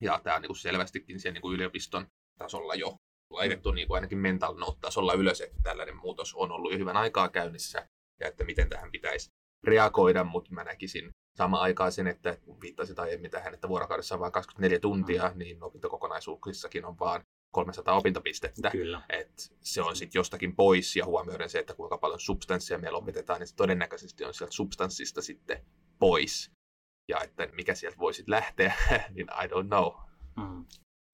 [0.00, 2.06] Ja tämä on niin kuin selvästikin siellä niin kuin yliopiston
[2.38, 2.96] tasolla jo
[3.30, 7.28] laitettu niin kuin ainakin mental note-tasolla ylös, että tällainen muutos on ollut jo hyvän aikaa
[7.28, 7.88] käynnissä
[8.20, 9.30] ja että miten tähän pitäisi
[9.64, 14.20] reagoida, mutta mä näkisin sama aikaan sen, että kun viittasit aiemmin tähän, että vuorokaudessa on
[14.20, 15.38] vain 24 tuntia, mm.
[15.38, 18.70] niin opintokokonaisuuksissakin on vain 300 opintopistettä.
[18.70, 19.02] Kyllä.
[19.08, 23.40] Et se on sitten jostakin pois ja huomioiden se, että kuinka paljon substanssia meillä opetetaan,
[23.40, 25.66] niin se todennäköisesti on sieltä substanssista sitten
[25.98, 26.50] pois.
[27.08, 28.74] Ja että mikä sieltä voisit lähteä,
[29.14, 29.92] niin I don't know.
[30.36, 30.64] Mm.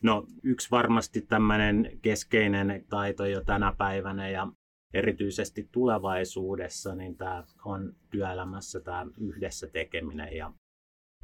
[0.02, 4.52] No yksi varmasti tämmöinen keskeinen taito jo tänä päivänä ja
[4.94, 10.36] erityisesti tulevaisuudessa, niin tämä on työelämässä tämä yhdessä tekeminen.
[10.36, 10.52] Ja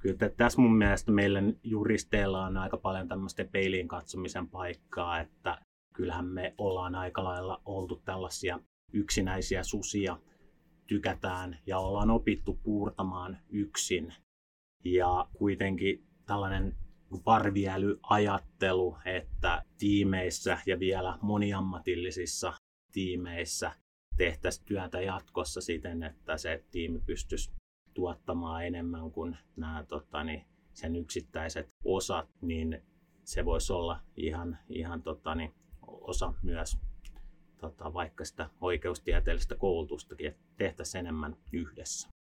[0.01, 5.59] kyllä tässä mun mielestä meillä juristeilla on aika paljon tämmöistä peiliin katsomisen paikkaa, että
[5.95, 8.61] kyllähän me ollaan aika lailla oltu tällaisia
[8.93, 10.19] yksinäisiä susia,
[10.87, 14.15] tykätään ja ollaan opittu puurtamaan yksin.
[14.85, 16.77] Ja kuitenkin tällainen
[17.19, 22.53] parviälyajattelu, että tiimeissä ja vielä moniammatillisissa
[22.93, 23.73] tiimeissä
[24.17, 27.51] tehtäisiin työtä jatkossa siten, että se tiimi pystyisi
[27.95, 32.83] tuottamaan enemmän kuin nämä tota, niin sen yksittäiset osat, niin
[33.25, 36.79] se voisi olla ihan, ihan tota, niin, osa myös
[37.59, 42.12] tota, vaikka sitä oikeustieteellistä koulutustakin, että tehtäisiin enemmän yhdessä.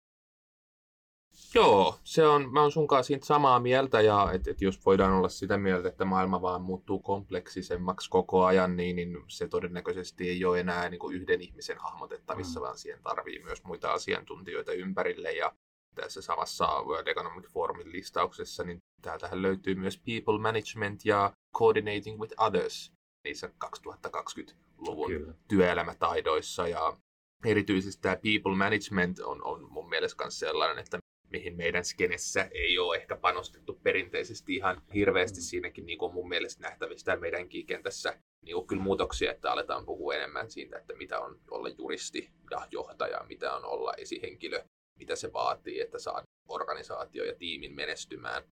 [1.56, 5.30] Joo, se on, mä oon sunkaan siitä samaa mieltä ja että et jos voidaan olla
[5.30, 10.60] sitä mieltä, että maailma vaan muuttuu kompleksisemmaksi koko ajan, niin, niin se todennäköisesti ei ole
[10.60, 12.64] enää niin kuin yhden ihmisen hahmotettavissa, mm.
[12.64, 15.52] vaan siihen tarvii myös muita asiantuntijoita ympärille ja
[15.96, 22.34] tässä samassa World Economic Forumin listauksessa, niin täältähän löytyy myös People Management ja Coordinating with
[22.38, 22.92] Others
[23.24, 25.34] niissä 2020-luvun Kyllä.
[25.48, 26.98] työelämätaidoissa ja
[27.46, 30.98] erityisesti tämä people management on, on mun mielestä myös sellainen, että
[31.32, 36.64] mihin meidän skenessä ei ole ehkä panostettu perinteisesti ihan hirveästi siinäkin niin kuin mun mielestä
[36.64, 41.40] nähtävistä meidänkin kentässä niin kuin kyllä muutoksia, että aletaan puhua enemmän siitä, että mitä on
[41.52, 44.64] olla juristi ja johtaja, mitä on olla esihenkilö,
[45.00, 48.44] mitä se vaatii, että saa organisaatio ja tiimin menestymään,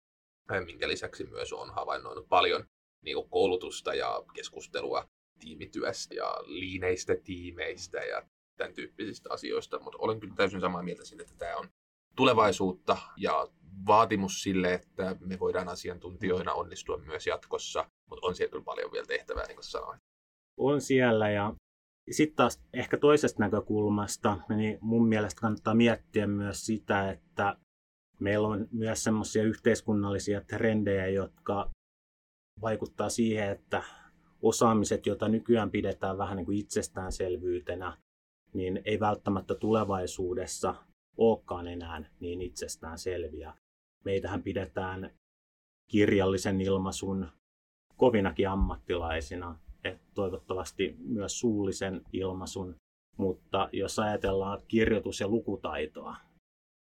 [0.65, 2.65] minkä lisäksi myös on havainnoinut paljon
[3.03, 10.19] niin kuin koulutusta ja keskustelua tiimityöstä ja liineistä tiimeistä ja tämän tyyppisistä asioista, mutta olen
[10.19, 11.69] kyllä täysin samaa mieltä siitä, että tämä on
[12.19, 13.47] tulevaisuutta ja
[13.87, 19.05] vaatimus sille, että me voidaan asiantuntijoina onnistua myös jatkossa, mutta on siellä kyllä paljon vielä
[19.05, 19.99] tehtävää, niin kuin sanoin.
[20.57, 21.53] On siellä ja
[22.11, 27.57] sitten taas ehkä toisesta näkökulmasta, niin mun mielestä kannattaa miettiä myös sitä, että
[28.19, 31.69] meillä on myös semmoisia yhteiskunnallisia trendejä, jotka
[32.61, 33.83] vaikuttaa siihen, että
[34.41, 37.97] osaamiset, joita nykyään pidetään vähän niin kuin itsestäänselvyytenä,
[38.53, 40.75] niin ei välttämättä tulevaisuudessa
[41.17, 43.53] olekaan enää niin itsestään selviä.
[44.05, 45.11] Meitähän pidetään
[45.87, 47.31] kirjallisen ilmaisun
[47.97, 52.75] kovinakin ammattilaisina että toivottavasti myös suullisen ilmaisun,
[53.17, 56.15] mutta jos ajatellaan kirjoitus- ja lukutaitoa,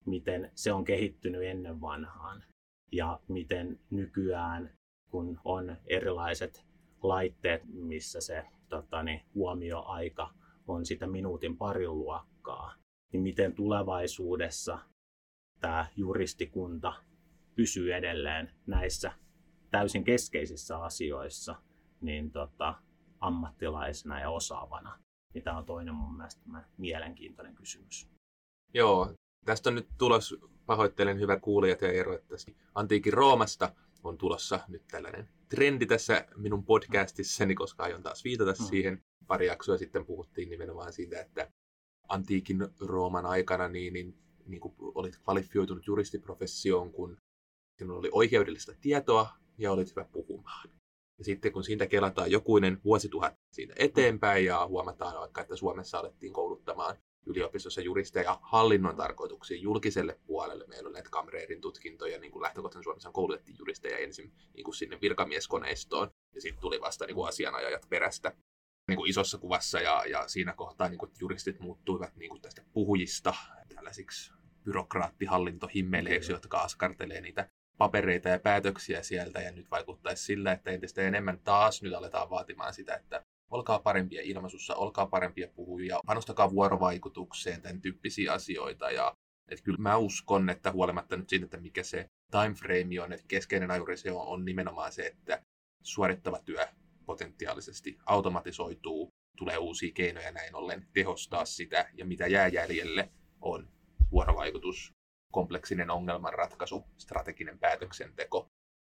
[0.06, 2.44] miten se on kehittynyt ennen vanhaan
[2.92, 4.70] ja miten nykyään,
[5.10, 6.64] kun on erilaiset
[7.02, 10.34] laitteet, missä se totani, huomioaika
[10.68, 12.74] on sitä minuutin parin luokkaa,
[13.12, 14.78] niin miten tulevaisuudessa
[15.60, 16.92] tämä juristikunta
[17.54, 19.12] pysyy edelleen näissä
[19.70, 21.56] täysin keskeisissä asioissa
[22.00, 22.74] niin tota,
[23.20, 24.98] ammattilaisena ja osaavana.
[25.34, 26.42] Niin tämä on toinen mun mielestä
[26.78, 28.08] mielenkiintoinen kysymys.
[28.74, 32.34] Joo, tästä on nyt tulos, pahoittelen hyvä kuulijat ja Eero, että
[32.74, 38.64] antiikin Roomasta on tulossa nyt tällainen trendi tässä minun podcastissani, koska aion taas viitata mm.
[38.64, 39.02] siihen.
[39.26, 41.50] Pari jaksoa sitten puhuttiin nimenomaan siitä, että
[42.10, 47.16] antiikin Rooman aikana niin, niin, niin kuin olit kvalifioitunut juristiprofessioon, kun
[47.78, 50.70] sinulla oli oikeudellista tietoa ja olit hyvä puhumaan.
[51.18, 56.32] Ja sitten kun siitä kelataan jokuinen vuosituhat siitä eteenpäin ja huomataan vaikka, että Suomessa alettiin
[56.32, 56.96] kouluttamaan
[57.26, 60.64] yliopistossa juristeja hallinnon tarkoituksiin julkiselle puolelle.
[60.66, 64.98] Meillä on näitä kamreerin tutkintoja, niin kuin lähtökohtaisesti Suomessa koulutettiin juristeja ensin niin kuin sinne
[65.00, 68.36] virkamieskoneistoon, ja sitten tuli vasta niin kuin asianajajat perästä
[68.90, 72.62] niin kuin isossa kuvassa, ja, ja siinä kohtaa niin kuin, juristit muuttuivat niin kuin tästä
[72.72, 73.34] puhujista
[73.74, 74.32] tällaisiksi
[74.64, 77.48] byrokraattihallintohimmeleiksi, jotka askartelee niitä
[77.78, 82.74] papereita ja päätöksiä sieltä, ja nyt vaikuttaisi sillä, että entistä enemmän taas nyt aletaan vaatimaan
[82.74, 88.90] sitä, että olkaa parempia ilmaisussa, olkaa parempia puhujia, panostakaa vuorovaikutukseen, tämän tyyppisiä asioita.
[88.90, 89.14] Ja
[89.48, 93.26] että kyllä mä uskon, että huolimatta nyt siitä, että mikä se time frame on, että
[93.28, 95.42] keskeinen ajuri se on, on nimenomaan se, että
[95.82, 96.66] suorittava työ
[97.10, 103.68] potentiaalisesti automatisoituu, tulee uusia keinoja näin ollen tehostaa sitä, ja mitä jää jäljelle on
[104.10, 104.92] vuorovaikutus,
[105.32, 108.46] kompleksinen ongelmanratkaisu, strateginen päätöksenteko,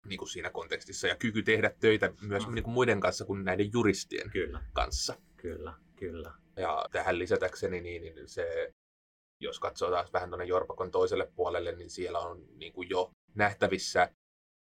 [0.06, 2.54] niin kuin siinä kontekstissa ja kyky tehdä töitä myös mm.
[2.54, 4.60] niin kuin muiden kanssa kuin näiden juristien kyllä.
[4.72, 5.14] kanssa.
[5.36, 6.32] Kyllä, kyllä.
[6.56, 8.72] Ja tähän lisätäkseni, niin, niin se,
[9.40, 14.08] jos katsoo taas vähän tuonne Jorpakon toiselle puolelle, niin siellä on niin kuin jo nähtävissä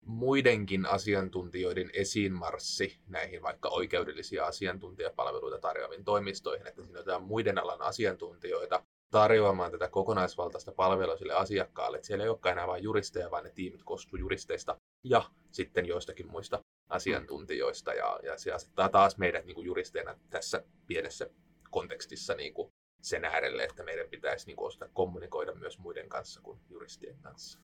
[0.08, 8.84] muidenkin asiantuntijoiden esiinmarssi näihin vaikka oikeudellisia asiantuntijapalveluita tarjoaviin toimistoihin, että siinä on muiden alan asiantuntijoita
[9.12, 11.98] tarjoamaan tätä kokonaisvaltaista palvelua sille asiakkaalle.
[11.98, 16.32] Että siellä ei olekaan enää vain juristeja, vaan ne tiimit koostuu juristeista ja sitten joistakin
[16.32, 17.94] muista asiantuntijoista.
[17.94, 21.30] Ja, ja se asettaa taas meidät niin kuin juristeina tässä pienessä
[21.72, 22.70] kontekstissa niin kuin
[23.02, 27.60] sen äärelle, että meidän pitäisi niin kuin osata kommunikoida myös muiden kanssa kuin juristien kanssa.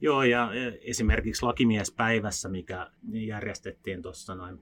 [0.00, 4.60] Joo, ja esimerkiksi lakimiespäivässä, mikä järjestettiin tuossa noin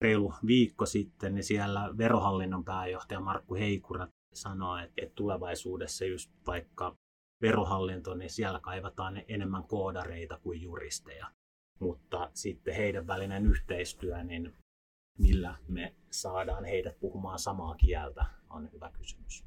[0.00, 6.94] reilu viikko sitten, niin siellä verohallinnon pääjohtaja Markku Heikura sanoi, että tulevaisuudessa just vaikka
[7.42, 11.26] verohallinto, niin siellä kaivataan enemmän koodareita kuin juristeja
[11.82, 14.54] mutta sitten heidän välinen yhteistyö, niin
[15.18, 19.44] millä me saadaan heidät puhumaan samaa kieltä, on hyvä kysymys.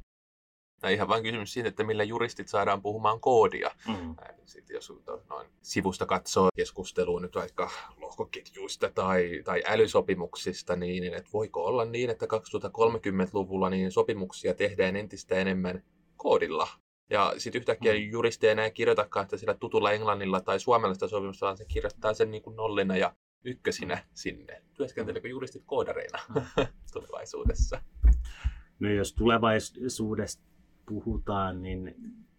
[0.81, 3.71] Tai ihan vain kysymys siitä, että millä juristit saadaan puhumaan koodia.
[3.87, 4.15] Mm.
[4.45, 4.93] Sitten jos
[5.29, 11.85] noin sivusta katsoo keskustelua nyt vaikka lohkoketjuista tai, tai älysopimuksista, niin, niin että voiko olla
[11.85, 15.83] niin, että 2030-luvulla niin sopimuksia tehdään entistä enemmän
[16.17, 16.67] koodilla
[17.09, 17.99] ja sitten yhtäkkiä mm.
[17.99, 22.31] juristi ei enää kirjoitakaan että sillä tutulla englannilla tai suomalaisesta sopimusta, vaan se kirjoittaa sen
[22.31, 24.01] niin kuin nollina ja ykkösinä mm.
[24.13, 24.61] sinne.
[24.73, 26.41] Työskenteleekö juristit koodareina mm.
[26.93, 27.81] tulevaisuudessa?
[28.79, 30.43] No jos tulevaisuudesta
[30.85, 31.95] puhutaan, niin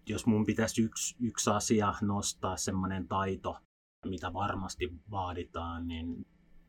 [0.07, 3.57] jos mun pitäisi yksi, yksi asia nostaa, semmoinen taito,
[4.05, 6.27] mitä varmasti vaaditaan, niin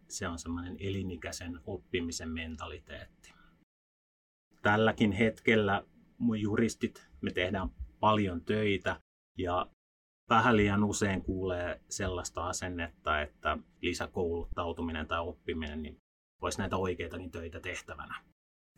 [0.10, 3.34] se on semmoinen elinikäisen oppimisen mentaliteetti.
[4.62, 5.84] Tälläkin hetkellä
[6.42, 9.02] juristit, me tehdään paljon töitä
[9.38, 9.68] ja
[10.30, 15.98] vähän liian usein kuulee sellaista asennetta, että lisäkouluttautuminen tai oppiminen niin
[16.42, 18.24] olisi näitä oikeitakin töitä tehtävänä.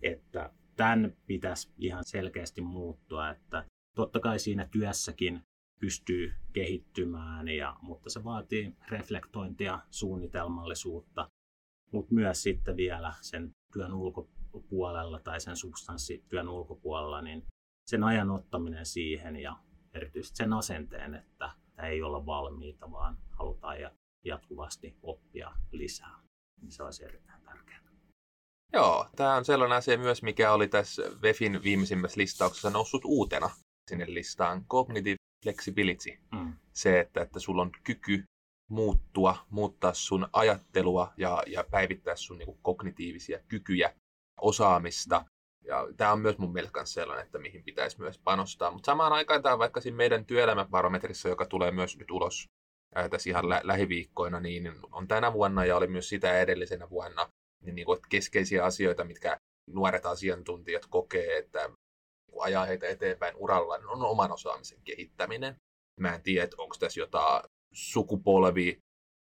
[0.02, 3.66] Että tämän pitäisi ihan selkeästi muuttua, että
[3.96, 5.42] totta kai siinä työssäkin
[5.80, 11.30] pystyy kehittymään, ja, mutta se vaatii reflektointia, suunnitelmallisuutta,
[11.92, 17.46] mutta myös sitten vielä sen työn ulkopuolella tai sen substanssityön ulkopuolella, niin
[17.90, 19.58] sen ajan ottaminen siihen ja
[19.94, 21.52] erityisesti sen asenteen, että
[21.84, 23.78] ei olla valmiita, vaan halutaan
[24.26, 26.20] jatkuvasti oppia lisää.
[26.62, 27.89] Niin se olisi erittäin tärkeää.
[28.74, 33.50] Joo, tämä on sellainen asia myös, mikä oli tässä VEFin viimeisimmässä listauksessa noussut uutena
[33.90, 34.66] sinne listaan.
[34.66, 36.18] Cognitive flexibility.
[36.32, 36.54] Mm.
[36.74, 38.24] Se, että, että sulla on kyky
[38.70, 43.94] muuttua, muuttaa sun ajattelua ja, ja päivittää sun niin kuin, kognitiivisia kykyjä,
[44.42, 45.26] osaamista
[45.66, 48.72] ja tämä on myös mun mielestä sellainen, että mihin pitäisi myös panostaa.
[48.72, 52.46] Mutta samaan aikaan tämä on vaikka siinä meidän työelämäbarometrissa, joka tulee myös nyt ulos
[52.96, 57.30] ää, tässä ihan lä- lähiviikkoina, niin on tänä vuonna ja oli myös sitä edellisenä vuonna
[57.66, 59.38] niin, niin kuin, että keskeisiä asioita, mitkä
[59.70, 65.56] nuoret asiantuntijat kokee, että niin ajaa heitä eteenpäin uralla, niin on oman osaamisen kehittäminen.
[66.00, 67.44] Mä en tiedä, onko tässä jotain
[67.74, 68.78] sukupolvi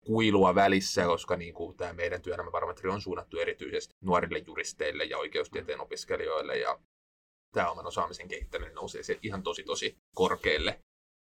[0.07, 5.81] kuilua välissä, koska niin kuin tämä meidän työelämäbarometri on suunnattu erityisesti nuorille juristeille ja oikeustieteen
[5.81, 6.79] opiskelijoille ja
[7.55, 10.79] tämä oman osaamisen kehittäminen nousee se ihan tosi tosi korkealle.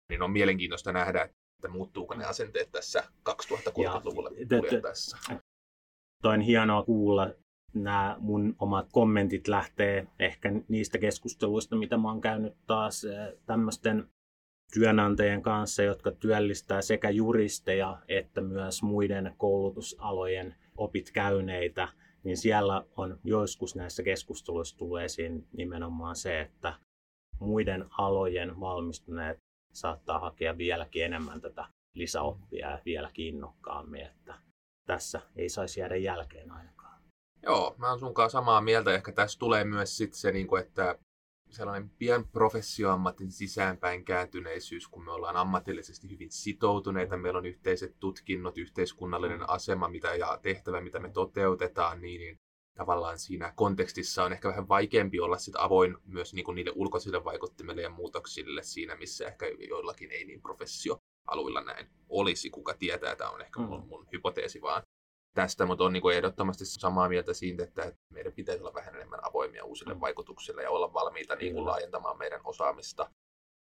[0.10, 5.18] Niin on mielenkiintoista nähdä, että muuttuuko ne asenteet tässä 2030-luvulla kuljettaessa.
[6.24, 7.30] On hienoa kuulla.
[7.74, 13.06] Nämä mun omat kommentit lähtee ehkä niistä keskusteluista, mitä mä oon käynyt taas
[13.46, 14.10] tämmöisten
[14.74, 21.88] työnantajien kanssa, jotka työllistää sekä juristeja että myös muiden koulutusalojen opit käyneitä,
[22.24, 26.74] niin siellä on joskus näissä keskusteluissa tullut esiin nimenomaan se, että
[27.40, 29.38] muiden alojen valmistuneet
[29.74, 34.47] saattaa hakea vieläkin enemmän tätä lisäoppia ja vieläkin innokkaammin, että
[34.88, 37.02] tässä ei saisi jäädä jälkeen ainakaan.
[37.44, 38.94] Joo, mä oon sunkaan samaa mieltä.
[38.94, 41.00] Ehkä tässä tulee myös sit se, niin että
[41.50, 48.58] sellainen pian professioammatin sisäänpäin kääntyneisyys, kun me ollaan ammatillisesti hyvin sitoutuneita, meillä on yhteiset tutkinnot,
[48.58, 49.46] yhteiskunnallinen mm.
[49.48, 52.40] asema mitä, ja tehtävä, mitä me toteutetaan, niin, niin
[52.78, 57.24] tavallaan siinä kontekstissa on ehkä vähän vaikeampi olla sit avoin myös niin kuin niille ulkoisille
[57.24, 60.42] vaikuttimille ja muutoksille siinä, missä ehkä joillakin ei niin
[61.28, 62.50] professioaluilla näin olisi.
[62.50, 63.88] Kuka tietää, tämä on ehkä mun, mm.
[63.88, 64.82] mun hypoteesi vaan
[65.36, 69.66] tästä, mutta on niin ehdottomasti samaa mieltä siitä, että meidän pitäisi olla vähän enemmän avoimia
[69.66, 70.02] uusille mm.
[70.02, 73.12] vaikutuksille ja olla valmiita niin kuin laajentamaan meidän osaamista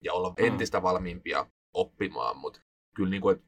[0.04, 0.46] ja olla mm.
[0.46, 2.60] entistä valmiimpia oppimaan, mutta
[2.96, 3.48] kyllä niin kuin, että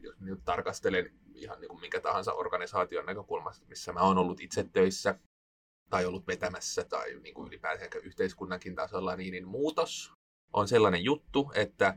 [0.00, 4.64] jos nyt tarkastelen ihan niin kuin minkä tahansa organisaation näkökulmasta, missä mä oon ollut itse
[4.72, 5.18] töissä
[5.90, 10.12] tai ollut vetämässä tai niin kuin ylipäänsä yhteiskunnankin tasolla, niin, niin muutos
[10.52, 11.96] on sellainen juttu, että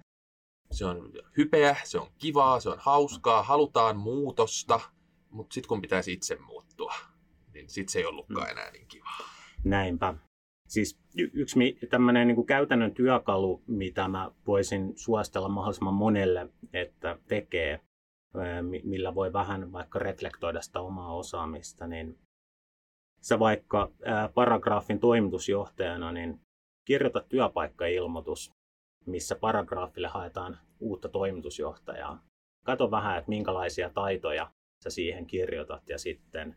[0.73, 4.79] se on hypeä, se on kivaa, se on hauskaa, halutaan muutosta,
[5.29, 6.93] mutta sitten kun pitäisi itse muuttua,
[7.53, 8.51] niin sitten se ei ollutkaan mm.
[8.51, 9.19] enää niin kivaa.
[9.63, 10.13] Näinpä.
[10.67, 17.79] Siis y- yksi tämmöinen niin käytännön työkalu, mitä mä voisin suostella mahdollisimman monelle, että tekee,
[18.83, 22.19] millä voi vähän vaikka reflektoida sitä omaa osaamista, niin
[23.21, 23.91] sä vaikka
[24.33, 26.39] paragraafin toimitusjohtajana, niin
[26.85, 28.51] kirjoita työpaikkailmoitus,
[29.05, 32.23] missä paragraafille haetaan uutta toimitusjohtajaa.
[32.65, 34.51] Kato vähän, että minkälaisia taitoja
[34.83, 36.55] sä siihen kirjoitat ja sitten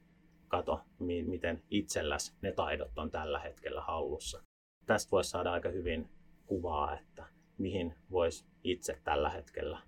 [0.49, 0.81] kato,
[1.27, 4.43] miten itselläs ne taidot on tällä hetkellä hallussa.
[4.87, 6.11] Tästä voisi saada aika hyvin
[6.47, 7.27] kuvaa, että
[7.59, 9.79] mihin voisi itse tällä hetkellä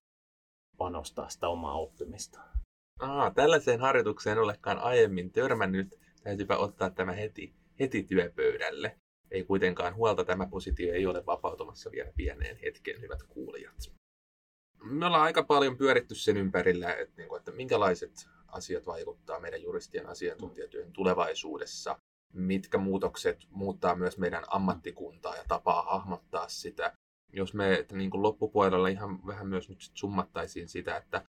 [0.77, 2.41] panostaa sitä omaa oppimista.
[3.01, 6.01] Aa, tällaiseen harjoitukseen olekaan aiemmin törmännyt.
[6.23, 8.99] Täytyypä ottaa tämä heti, heti työpöydälle.
[9.31, 13.93] Ei kuitenkaan huolta, tämä positio ei ole vapautumassa vielä pieneen hetkeen, hyvät kuulijat.
[14.83, 19.63] Me ollaan aika paljon pyöritty sen ympärillä, että, niin kuin, että minkälaiset asiat vaikuttaa meidän
[19.63, 21.99] juristien asiantuntijatyön tulevaisuudessa,
[22.33, 26.93] mitkä muutokset muuttaa myös meidän ammattikuntaa ja tapaa hahmottaa sitä.
[27.33, 31.23] Jos me että niin kuin loppupuolella ihan vähän myös nyt sit summattaisiin sitä, että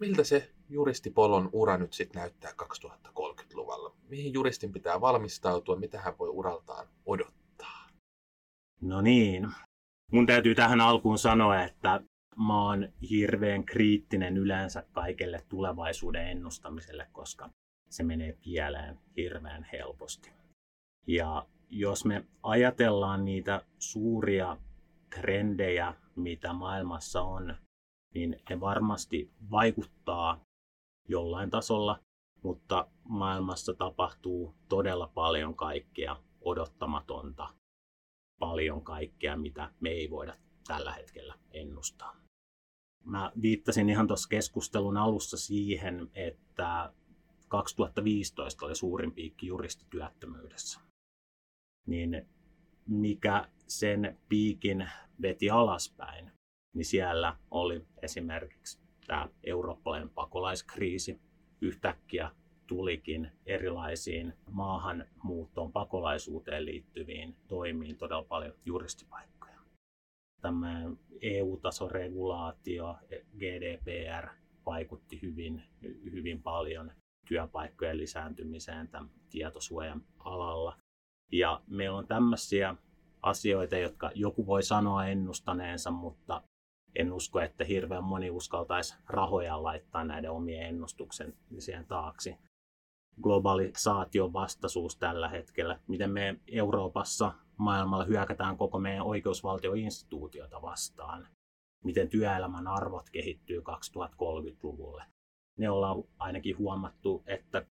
[0.00, 3.96] miltä se juristipolon ura nyt sitten näyttää 2030-luvulla?
[4.08, 7.88] Mihin juristin pitää valmistautua, mitä hän voi uraltaan odottaa?
[8.80, 9.48] No niin.
[10.12, 12.00] Mun täytyy tähän alkuun sanoa, että
[12.36, 17.50] mä oon hirveän kriittinen yleensä kaikelle tulevaisuuden ennustamiselle, koska
[17.90, 20.30] se menee pieleen hirveän helposti.
[21.06, 24.56] Ja jos me ajatellaan niitä suuria
[25.14, 27.56] trendejä, mitä maailmassa on,
[28.14, 30.40] niin ne varmasti vaikuttaa
[31.08, 32.00] jollain tasolla,
[32.42, 37.54] mutta maailmassa tapahtuu todella paljon kaikkea odottamatonta,
[38.40, 40.36] paljon kaikkea, mitä me ei voida
[40.66, 42.16] tällä hetkellä ennustaa.
[43.04, 46.92] Mä viittasin ihan tuossa keskustelun alussa siihen, että
[47.48, 50.80] 2015 oli suurin piikki juristityöttömyydessä.
[51.86, 52.28] Niin
[52.86, 54.90] mikä sen piikin
[55.22, 56.32] veti alaspäin,
[56.74, 61.20] niin siellä oli esimerkiksi tämä eurooppalainen pakolaiskriisi.
[61.60, 62.30] Yhtäkkiä
[62.66, 69.34] tulikin erilaisiin maahanmuuttoon, pakolaisuuteen liittyviin toimiin todella paljon juristipaikkoja
[70.44, 72.96] tämmöinen EU-tason regulaatio,
[73.38, 74.28] GDPR,
[74.66, 75.62] vaikutti hyvin,
[76.12, 76.92] hyvin paljon
[77.28, 80.76] työpaikkojen lisääntymiseen tämän tietosuojan alalla.
[81.32, 82.74] Ja meillä on tämmöisiä
[83.22, 86.42] asioita, jotka joku voi sanoa ennustaneensa, mutta
[86.96, 91.34] en usko, että hirveän moni uskaltaisi rahoja laittaa näiden omien ennustuksen
[91.88, 92.36] taaksi.
[93.22, 101.28] Globalisaation vastaisuus tällä hetkellä, miten me Euroopassa maailmalla hyökätään koko meidän oikeusvaltioinstituutiota vastaan.
[101.84, 105.04] Miten työelämän arvot kehittyy 2030-luvulle.
[105.58, 107.66] Ne ollaan ainakin huomattu, että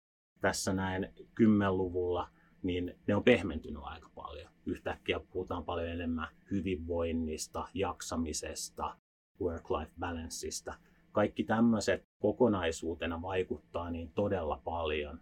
[0.42, 2.30] tässä näin kymmenluvulla,
[2.64, 4.52] niin ne on pehmentynyt aika paljon.
[4.66, 8.98] Yhtäkkiä puhutaan paljon enemmän hyvinvoinnista, jaksamisesta,
[9.42, 10.74] work-life balanceista.
[11.12, 15.22] Kaikki tämmöiset kokonaisuutena vaikuttaa niin todella paljon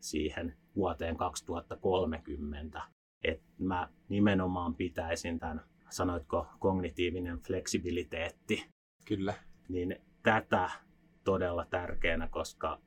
[0.00, 2.82] siihen vuoteen 2030,
[3.24, 8.66] että mä nimenomaan pitäisin tämän, sanoitko, kognitiivinen fleksibiliteetti.
[9.06, 9.34] Kyllä.
[9.68, 10.70] Niin tätä
[11.24, 12.80] todella tärkeänä, koska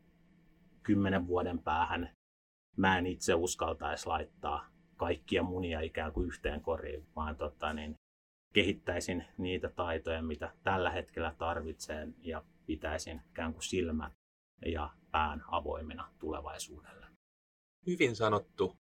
[0.84, 2.10] kymmenen vuoden päähän
[2.78, 4.66] mä en itse uskaltaisi laittaa
[4.98, 7.96] kaikkia munia ikään kuin yhteen koriin, vaan tota, niin
[8.54, 14.14] kehittäisin niitä taitoja, mitä tällä hetkellä tarvitsen ja pitäisin ikään kuin silmät
[14.66, 17.06] ja pään avoimena tulevaisuudelle.
[17.88, 18.76] Hyvin sanottu.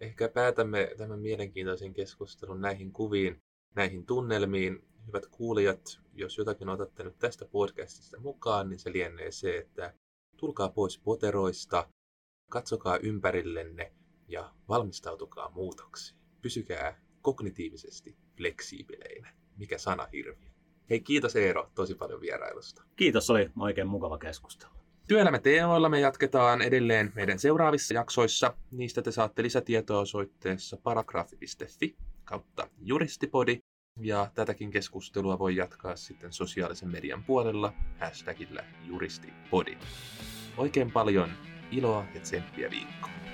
[0.00, 3.42] Ehkä päätämme tämän mielenkiintoisen keskustelun näihin kuviin,
[3.74, 4.88] näihin tunnelmiin.
[5.06, 9.94] Hyvät kuulijat, jos jotakin otatte nyt tästä podcastista mukaan, niin se lienee se, että
[10.36, 11.88] tulkaa pois poteroista,
[12.50, 13.92] katsokaa ympärillenne
[14.28, 16.18] ja valmistautukaa muutoksiin.
[16.42, 19.32] Pysykää kognitiivisesti fleksiibeleinä.
[19.56, 20.48] Mikä sana hirviö.
[20.90, 22.82] Hei kiitos Eero tosi paljon vierailusta.
[22.96, 24.72] Kiitos, oli oikein mukava keskustelu.
[25.08, 28.56] Työelämäteemoilla me jatketaan edelleen meidän seuraavissa jaksoissa.
[28.70, 33.58] Niistä te saatte lisätietoa osoitteessa paragrafi.fi kautta juristipodi.
[34.00, 39.78] Ja tätäkin keskustelua voi jatkaa sitten sosiaalisen median puolella hashtagillä juristipodi.
[40.56, 41.30] Oikein paljon
[41.70, 43.27] iloa ja tsemppiä viikkoon.